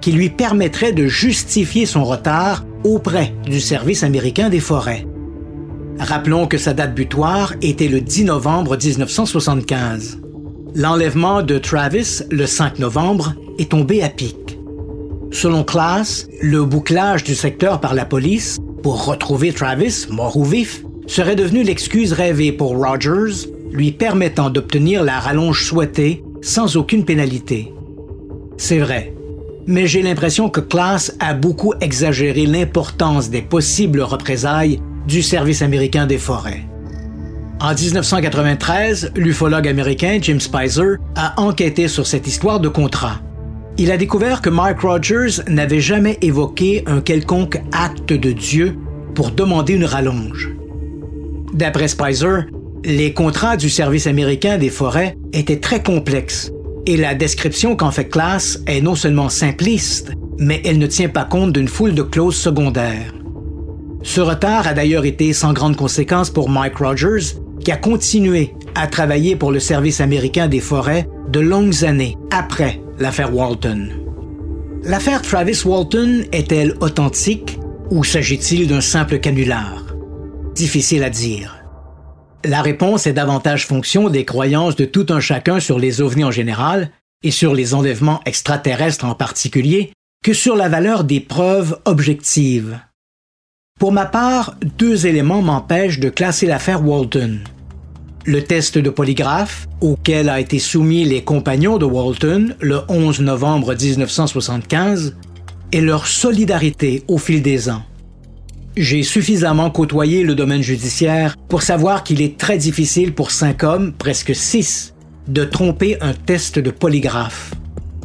qui 0.00 0.12
lui 0.12 0.30
permettrait 0.30 0.92
de 0.92 1.08
justifier 1.08 1.84
son 1.84 2.04
retard 2.04 2.64
auprès 2.84 3.34
du 3.44 3.58
service 3.58 4.04
américain 4.04 4.50
des 4.50 4.60
forêts. 4.60 5.04
Rappelons 5.98 6.46
que 6.46 6.58
sa 6.58 6.74
date 6.74 6.94
butoir 6.94 7.54
était 7.60 7.88
le 7.88 8.00
10 8.00 8.26
novembre 8.26 8.76
1975. 8.76 10.21
L'enlèvement 10.74 11.42
de 11.42 11.58
Travis, 11.58 12.22
le 12.30 12.46
5 12.46 12.78
novembre, 12.78 13.34
est 13.58 13.72
tombé 13.72 14.02
à 14.02 14.08
pic. 14.08 14.58
Selon 15.30 15.64
Class, 15.64 16.28
le 16.40 16.64
bouclage 16.64 17.24
du 17.24 17.34
secteur 17.34 17.78
par 17.78 17.94
la 17.94 18.06
police 18.06 18.58
pour 18.82 19.04
retrouver 19.04 19.52
Travis, 19.52 20.06
mort 20.10 20.36
ou 20.36 20.44
vif, 20.44 20.82
serait 21.06 21.36
devenu 21.36 21.62
l'excuse 21.62 22.14
rêvée 22.14 22.52
pour 22.52 22.70
Rogers, 22.70 23.50
lui 23.70 23.92
permettant 23.92 24.48
d'obtenir 24.48 25.04
la 25.04 25.20
rallonge 25.20 25.62
souhaitée 25.62 26.24
sans 26.40 26.76
aucune 26.76 27.04
pénalité. 27.04 27.74
C'est 28.56 28.78
vrai, 28.78 29.14
mais 29.66 29.86
j'ai 29.86 30.00
l'impression 30.00 30.48
que 30.48 30.60
Class 30.60 31.14
a 31.20 31.34
beaucoup 31.34 31.74
exagéré 31.82 32.46
l'importance 32.46 33.28
des 33.28 33.42
possibles 33.42 34.00
représailles 34.00 34.80
du 35.06 35.22
service 35.22 35.60
américain 35.60 36.06
des 36.06 36.18
forêts. 36.18 36.64
En 37.62 37.74
1993, 37.74 39.12
l'ufologue 39.14 39.68
américain 39.68 40.18
Jim 40.20 40.40
Spicer 40.40 40.96
a 41.14 41.40
enquêté 41.40 41.86
sur 41.86 42.08
cette 42.08 42.26
histoire 42.26 42.58
de 42.58 42.66
contrat. 42.66 43.20
Il 43.78 43.92
a 43.92 43.96
découvert 43.96 44.42
que 44.42 44.50
Mike 44.50 44.80
Rogers 44.80 45.44
n'avait 45.46 45.80
jamais 45.80 46.18
évoqué 46.22 46.82
un 46.86 47.00
quelconque 47.00 47.62
acte 47.70 48.12
de 48.12 48.32
Dieu 48.32 48.76
pour 49.14 49.30
demander 49.30 49.74
une 49.74 49.84
rallonge. 49.84 50.50
D'après 51.54 51.86
Spicer, 51.86 52.46
les 52.84 53.14
contrats 53.14 53.56
du 53.56 53.70
service 53.70 54.08
américain 54.08 54.58
des 54.58 54.68
forêts 54.68 55.16
étaient 55.32 55.60
très 55.60 55.84
complexes 55.84 56.50
et 56.86 56.96
la 56.96 57.14
description 57.14 57.76
qu'en 57.76 57.92
fait 57.92 58.08
Class 58.08 58.60
est 58.66 58.80
non 58.80 58.96
seulement 58.96 59.28
simpliste, 59.28 60.10
mais 60.36 60.60
elle 60.64 60.78
ne 60.78 60.88
tient 60.88 61.08
pas 61.08 61.24
compte 61.24 61.52
d'une 61.52 61.68
foule 61.68 61.94
de 61.94 62.02
clauses 62.02 62.34
secondaires. 62.34 63.14
Ce 64.02 64.20
retard 64.20 64.66
a 64.66 64.74
d'ailleurs 64.74 65.04
été 65.04 65.32
sans 65.32 65.52
grande 65.52 65.76
conséquence 65.76 66.28
pour 66.28 66.48
Mike 66.48 66.78
Rogers, 66.78 67.36
qui 67.62 67.72
a 67.72 67.76
continué 67.76 68.54
à 68.74 68.86
travailler 68.86 69.36
pour 69.36 69.52
le 69.52 69.60
service 69.60 70.00
américain 70.00 70.48
des 70.48 70.60
forêts 70.60 71.08
de 71.28 71.40
longues 71.40 71.84
années 71.84 72.16
après 72.30 72.80
l'affaire 72.98 73.34
Walton. 73.34 73.88
L'affaire 74.84 75.22
Travis 75.22 75.62
Walton 75.64 76.24
est-elle 76.32 76.74
authentique 76.80 77.58
ou 77.90 78.04
s'agit-il 78.04 78.66
d'un 78.66 78.80
simple 78.80 79.18
canular? 79.18 79.94
Difficile 80.54 81.04
à 81.04 81.10
dire. 81.10 81.62
La 82.44 82.62
réponse 82.62 83.06
est 83.06 83.12
davantage 83.12 83.66
fonction 83.66 84.08
des 84.08 84.24
croyances 84.24 84.74
de 84.74 84.84
tout 84.84 85.06
un 85.10 85.20
chacun 85.20 85.60
sur 85.60 85.78
les 85.78 86.00
ovnis 86.00 86.24
en 86.24 86.32
général 86.32 86.90
et 87.22 87.30
sur 87.30 87.54
les 87.54 87.74
enlèvements 87.74 88.20
extraterrestres 88.26 89.04
en 89.04 89.14
particulier 89.14 89.92
que 90.24 90.32
sur 90.32 90.56
la 90.56 90.68
valeur 90.68 91.04
des 91.04 91.20
preuves 91.20 91.78
objectives. 91.84 92.78
Pour 93.82 93.90
ma 93.90 94.06
part, 94.06 94.54
deux 94.78 95.08
éléments 95.08 95.42
m'empêchent 95.42 95.98
de 95.98 96.08
classer 96.08 96.46
l'affaire 96.46 96.86
Walton. 96.86 97.40
Le 98.24 98.44
test 98.44 98.78
de 98.78 98.90
polygraphe, 98.90 99.66
auquel 99.80 100.28
a 100.28 100.38
été 100.38 100.60
soumis 100.60 101.04
les 101.04 101.24
compagnons 101.24 101.78
de 101.78 101.84
Walton 101.84 102.54
le 102.60 102.82
11 102.86 103.22
novembre 103.22 103.74
1975, 103.74 105.16
et 105.72 105.80
leur 105.80 106.06
solidarité 106.06 107.02
au 107.08 107.18
fil 107.18 107.42
des 107.42 107.70
ans. 107.70 107.82
J'ai 108.76 109.02
suffisamment 109.02 109.68
côtoyé 109.68 110.22
le 110.22 110.36
domaine 110.36 110.62
judiciaire 110.62 111.36
pour 111.48 111.62
savoir 111.62 112.04
qu'il 112.04 112.22
est 112.22 112.38
très 112.38 112.58
difficile 112.58 113.12
pour 113.12 113.32
cinq 113.32 113.64
hommes, 113.64 113.92
presque 113.94 114.32
six, 114.32 114.94
de 115.26 115.42
tromper 115.42 116.00
un 116.00 116.14
test 116.14 116.60
de 116.60 116.70
polygraphe. 116.70 117.50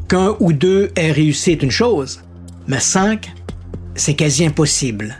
Qu'un 0.10 0.38
ou 0.40 0.54
deux 0.54 0.90
aient 0.96 1.12
réussi 1.12 1.52
est 1.52 1.62
une 1.62 1.70
chose, 1.70 2.22
mais 2.68 2.80
cinq, 2.80 3.32
c'est 3.94 4.16
quasi 4.16 4.44
impossible. 4.44 5.18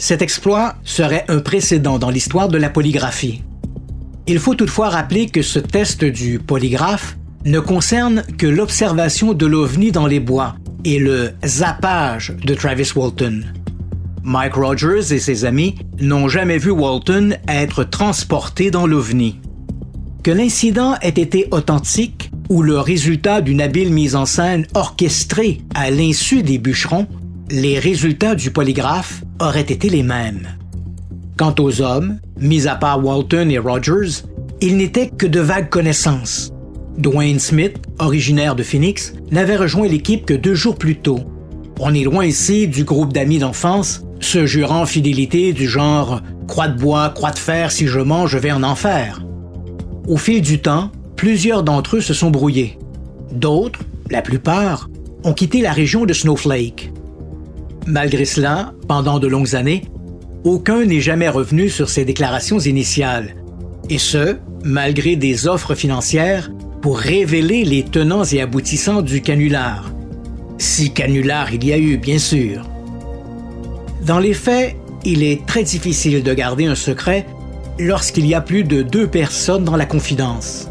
Cet 0.00 0.22
exploit 0.22 0.76
serait 0.82 1.26
un 1.28 1.40
précédent 1.40 1.98
dans 1.98 2.08
l'histoire 2.08 2.48
de 2.48 2.56
la 2.56 2.70
polygraphie. 2.70 3.42
Il 4.26 4.38
faut 4.38 4.54
toutefois 4.54 4.88
rappeler 4.88 5.26
que 5.26 5.42
ce 5.42 5.58
test 5.58 6.06
du 6.06 6.38
polygraphe 6.38 7.18
ne 7.44 7.60
concerne 7.60 8.24
que 8.38 8.46
l'observation 8.46 9.34
de 9.34 9.44
l'ovni 9.44 9.92
dans 9.92 10.06
les 10.06 10.18
bois 10.18 10.56
et 10.86 10.98
le 10.98 11.32
zappage 11.44 12.34
de 12.42 12.54
Travis 12.54 12.90
Walton. 12.96 13.42
Mike 14.22 14.54
Rogers 14.54 15.12
et 15.12 15.18
ses 15.18 15.44
amis 15.44 15.74
n'ont 16.00 16.28
jamais 16.28 16.56
vu 16.56 16.70
Walton 16.70 17.34
être 17.46 17.84
transporté 17.84 18.70
dans 18.70 18.86
l'OVNI. 18.86 19.38
Que 20.22 20.30
l'incident 20.30 20.96
ait 21.02 21.10
été 21.10 21.46
authentique 21.50 22.30
ou 22.48 22.62
le 22.62 22.80
résultat 22.80 23.42
d'une 23.42 23.60
habile 23.60 23.92
mise 23.92 24.16
en 24.16 24.24
scène 24.24 24.66
orchestrée 24.72 25.60
à 25.74 25.90
l'insu 25.90 26.42
des 26.42 26.58
bûcherons, 26.58 27.06
les 27.50 27.80
résultats 27.80 28.36
du 28.36 28.52
polygraphe 28.52 29.24
auraient 29.40 29.60
été 29.60 29.88
les 29.88 30.04
mêmes. 30.04 30.48
Quant 31.36 31.54
aux 31.58 31.80
hommes, 31.82 32.20
mis 32.38 32.68
à 32.68 32.76
part 32.76 33.04
Walton 33.04 33.48
et 33.50 33.58
Rogers, 33.58 34.22
ils 34.60 34.76
n'étaient 34.76 35.08
que 35.08 35.26
de 35.26 35.40
vagues 35.40 35.68
connaissances. 35.68 36.52
Dwayne 36.96 37.40
Smith, 37.40 37.78
originaire 37.98 38.54
de 38.54 38.62
Phoenix, 38.62 39.14
n'avait 39.32 39.56
rejoint 39.56 39.88
l'équipe 39.88 40.26
que 40.26 40.34
deux 40.34 40.54
jours 40.54 40.76
plus 40.76 40.96
tôt. 40.96 41.20
On 41.80 41.94
est 41.94 42.04
loin 42.04 42.24
ici 42.24 42.68
du 42.68 42.84
groupe 42.84 43.12
d'amis 43.12 43.38
d'enfance 43.38 44.02
se 44.20 44.46
jurant 44.46 44.86
fidélité 44.86 45.52
du 45.52 45.66
genre 45.66 46.20
croix 46.46 46.68
de 46.68 46.78
bois, 46.78 47.08
croix 47.10 47.30
de 47.30 47.38
fer, 47.38 47.72
si 47.72 47.86
je 47.86 48.00
mange, 48.00 48.30
je 48.30 48.38
vais 48.38 48.52
en 48.52 48.62
enfer. 48.62 49.24
Au 50.06 50.18
fil 50.18 50.42
du 50.42 50.60
temps, 50.60 50.90
plusieurs 51.16 51.62
d'entre 51.62 51.96
eux 51.96 52.00
se 52.00 52.14
sont 52.14 52.30
brouillés. 52.30 52.78
D'autres, 53.32 53.80
la 54.10 54.22
plupart, 54.22 54.88
ont 55.24 55.32
quitté 55.32 55.62
la 55.62 55.72
région 55.72 56.04
de 56.04 56.12
Snowflake. 56.12 56.92
Malgré 57.86 58.24
cela, 58.24 58.72
pendant 58.88 59.18
de 59.18 59.26
longues 59.26 59.54
années, 59.56 59.84
aucun 60.44 60.84
n'est 60.84 61.00
jamais 61.00 61.28
revenu 61.28 61.68
sur 61.68 61.88
ses 61.88 62.04
déclarations 62.04 62.58
initiales, 62.58 63.36
et 63.88 63.98
ce, 63.98 64.36
malgré 64.64 65.16
des 65.16 65.46
offres 65.46 65.74
financières 65.74 66.50
pour 66.82 66.98
révéler 66.98 67.64
les 67.64 67.82
tenants 67.82 68.24
et 68.24 68.40
aboutissants 68.40 69.02
du 69.02 69.20
canular. 69.20 69.92
Si 70.58 70.92
canular 70.92 71.52
il 71.52 71.64
y 71.64 71.72
a 71.72 71.78
eu, 71.78 71.96
bien 71.96 72.18
sûr. 72.18 72.62
Dans 74.06 74.18
les 74.18 74.34
faits, 74.34 74.76
il 75.04 75.22
est 75.22 75.46
très 75.46 75.62
difficile 75.62 76.22
de 76.22 76.34
garder 76.34 76.66
un 76.66 76.74
secret 76.74 77.26
lorsqu'il 77.78 78.26
y 78.26 78.34
a 78.34 78.40
plus 78.40 78.64
de 78.64 78.82
deux 78.82 79.06
personnes 79.06 79.64
dans 79.64 79.76
la 79.76 79.86
confidence. 79.86 80.68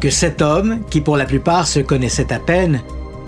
Que 0.00 0.10
cet 0.10 0.42
homme, 0.42 0.80
qui 0.90 1.00
pour 1.00 1.16
la 1.16 1.26
plupart 1.26 1.66
se 1.66 1.80
connaissait 1.80 2.32
à 2.32 2.40
peine, 2.40 2.80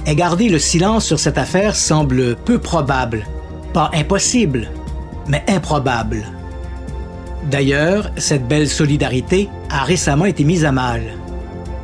ait 0.06 0.14
gardé 0.14 0.48
le 0.48 0.58
silence 0.58 1.04
sur 1.04 1.18
cette 1.18 1.38
affaire 1.38 1.74
semble 1.74 2.36
peu 2.36 2.58
probable. 2.58 3.26
Pas 3.72 3.90
impossible, 3.94 4.70
mais 5.28 5.44
improbable. 5.48 6.24
D'ailleurs, 7.50 8.10
cette 8.16 8.46
belle 8.48 8.68
solidarité 8.68 9.48
a 9.70 9.84
récemment 9.84 10.24
été 10.24 10.44
mise 10.44 10.64
à 10.64 10.72
mal. 10.72 11.02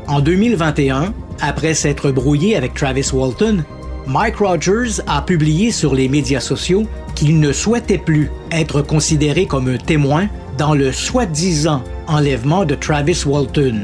En 0.06 0.20
2021, 0.20 1.12
après 1.40 1.74
s'être 1.74 2.10
brouillé 2.10 2.56
avec 2.56 2.74
Travis 2.74 3.10
Walton, 3.12 3.64
Mike 4.06 4.36
Rogers 4.36 5.00
a 5.06 5.22
publié 5.22 5.70
sur 5.70 5.94
les 5.94 6.08
médias 6.08 6.40
sociaux 6.40 6.84
qu'il 7.14 7.38
ne 7.38 7.52
souhaitait 7.52 7.98
plus 7.98 8.30
être 8.50 8.82
considéré 8.82 9.46
comme 9.46 9.68
un 9.68 9.76
témoin 9.76 10.28
dans 10.58 10.74
le 10.74 10.92
soi-disant 10.92 11.82
enlèvement 12.06 12.64
de 12.64 12.74
Travis 12.74 13.22
Walton. 13.24 13.80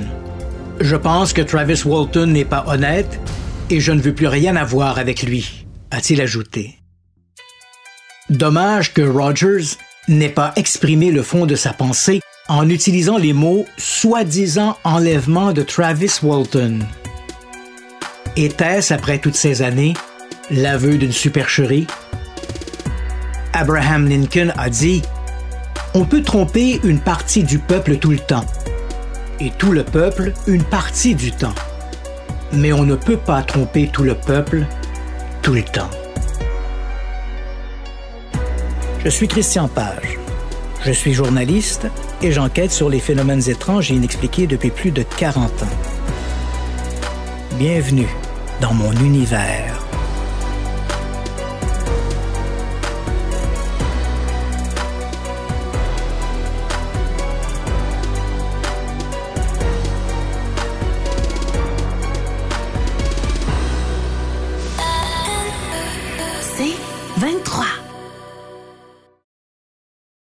Je 0.81 0.97
pense 0.97 1.33
que 1.33 1.43
Travis 1.43 1.83
Walton 1.85 2.27
n'est 2.27 2.45
pas 2.45 2.65
honnête 2.67 3.21
et 3.71 3.81
je 3.81 3.93
ne 3.93 4.01
veux 4.01 4.15
plus 4.15 4.27
rien 4.27 4.57
avoir 4.57 4.99
avec 4.99 5.23
lui, 5.23 5.67
a-t-il 5.91 6.21
ajouté. 6.21 6.79
Dommage 8.31 8.93
que 8.93 9.03
Rogers 9.03 9.77
n'ait 10.09 10.29
pas 10.29 10.53
exprimé 10.57 11.11
le 11.11 11.23
fond 11.23 11.47
de 11.47 11.55
sa 11.55 11.73
pensée 11.73 12.21
en 12.49 12.69
utilisant 12.69 13.19
les 13.19 13.33
mots 13.33 13.67
soi-disant 13.77 14.77
enlèvement 14.85 15.53
de 15.53 15.63
Travis 15.63 16.13
Walton. 16.23 16.81
Était-ce, 18.37 18.93
après 18.93 19.19
toutes 19.19 19.35
ces 19.35 19.63
années, 19.63 19.95
l'aveu 20.51 20.99
d'une 20.99 21.13
supercherie? 21.13 21.87
Abraham 23.53 24.09
Lincoln 24.09 24.53
a 24.57 24.69
dit 24.69 25.03
On 25.95 26.05
peut 26.05 26.23
tromper 26.23 26.81
une 26.85 27.01
partie 27.01 27.43
du 27.43 27.59
peuple 27.59 27.97
tout 27.97 28.11
le 28.11 28.19
temps, 28.19 28.45
et 29.41 29.51
tout 29.59 29.73
le 29.73 29.83
peuple 29.83 30.33
une 30.47 30.65
partie 30.65 31.15
du 31.15 31.33
temps. 31.33 31.55
Mais 32.53 32.73
on 32.73 32.85
ne 32.85 32.95
peut 32.95 33.17
pas 33.17 33.43
tromper 33.43 33.89
tout 33.89 34.03
le 34.03 34.15
peuple 34.15 34.65
tout 35.43 35.53
le 35.53 35.63
temps. 35.63 35.91
Je 39.05 39.09
suis 39.09 39.29
Christian 39.29 39.69
Page. 39.69 40.19
Je 40.85 40.93
suis 40.93 41.13
journaliste 41.13 41.87
et 42.23 42.33
j'enquête 42.33 42.73
sur 42.73 42.89
les 42.89 43.01
phénomènes 43.01 43.49
étranges 43.49 43.91
et 43.91 43.95
inexpliqués 43.95 44.47
depuis 44.47 44.71
plus 44.71 44.91
de 44.91 45.03
40 45.03 45.63
ans. 45.63 45.67
Bienvenue 47.59 48.09
dans 48.61 48.75
mon 48.75 48.93
univers. 48.93 49.86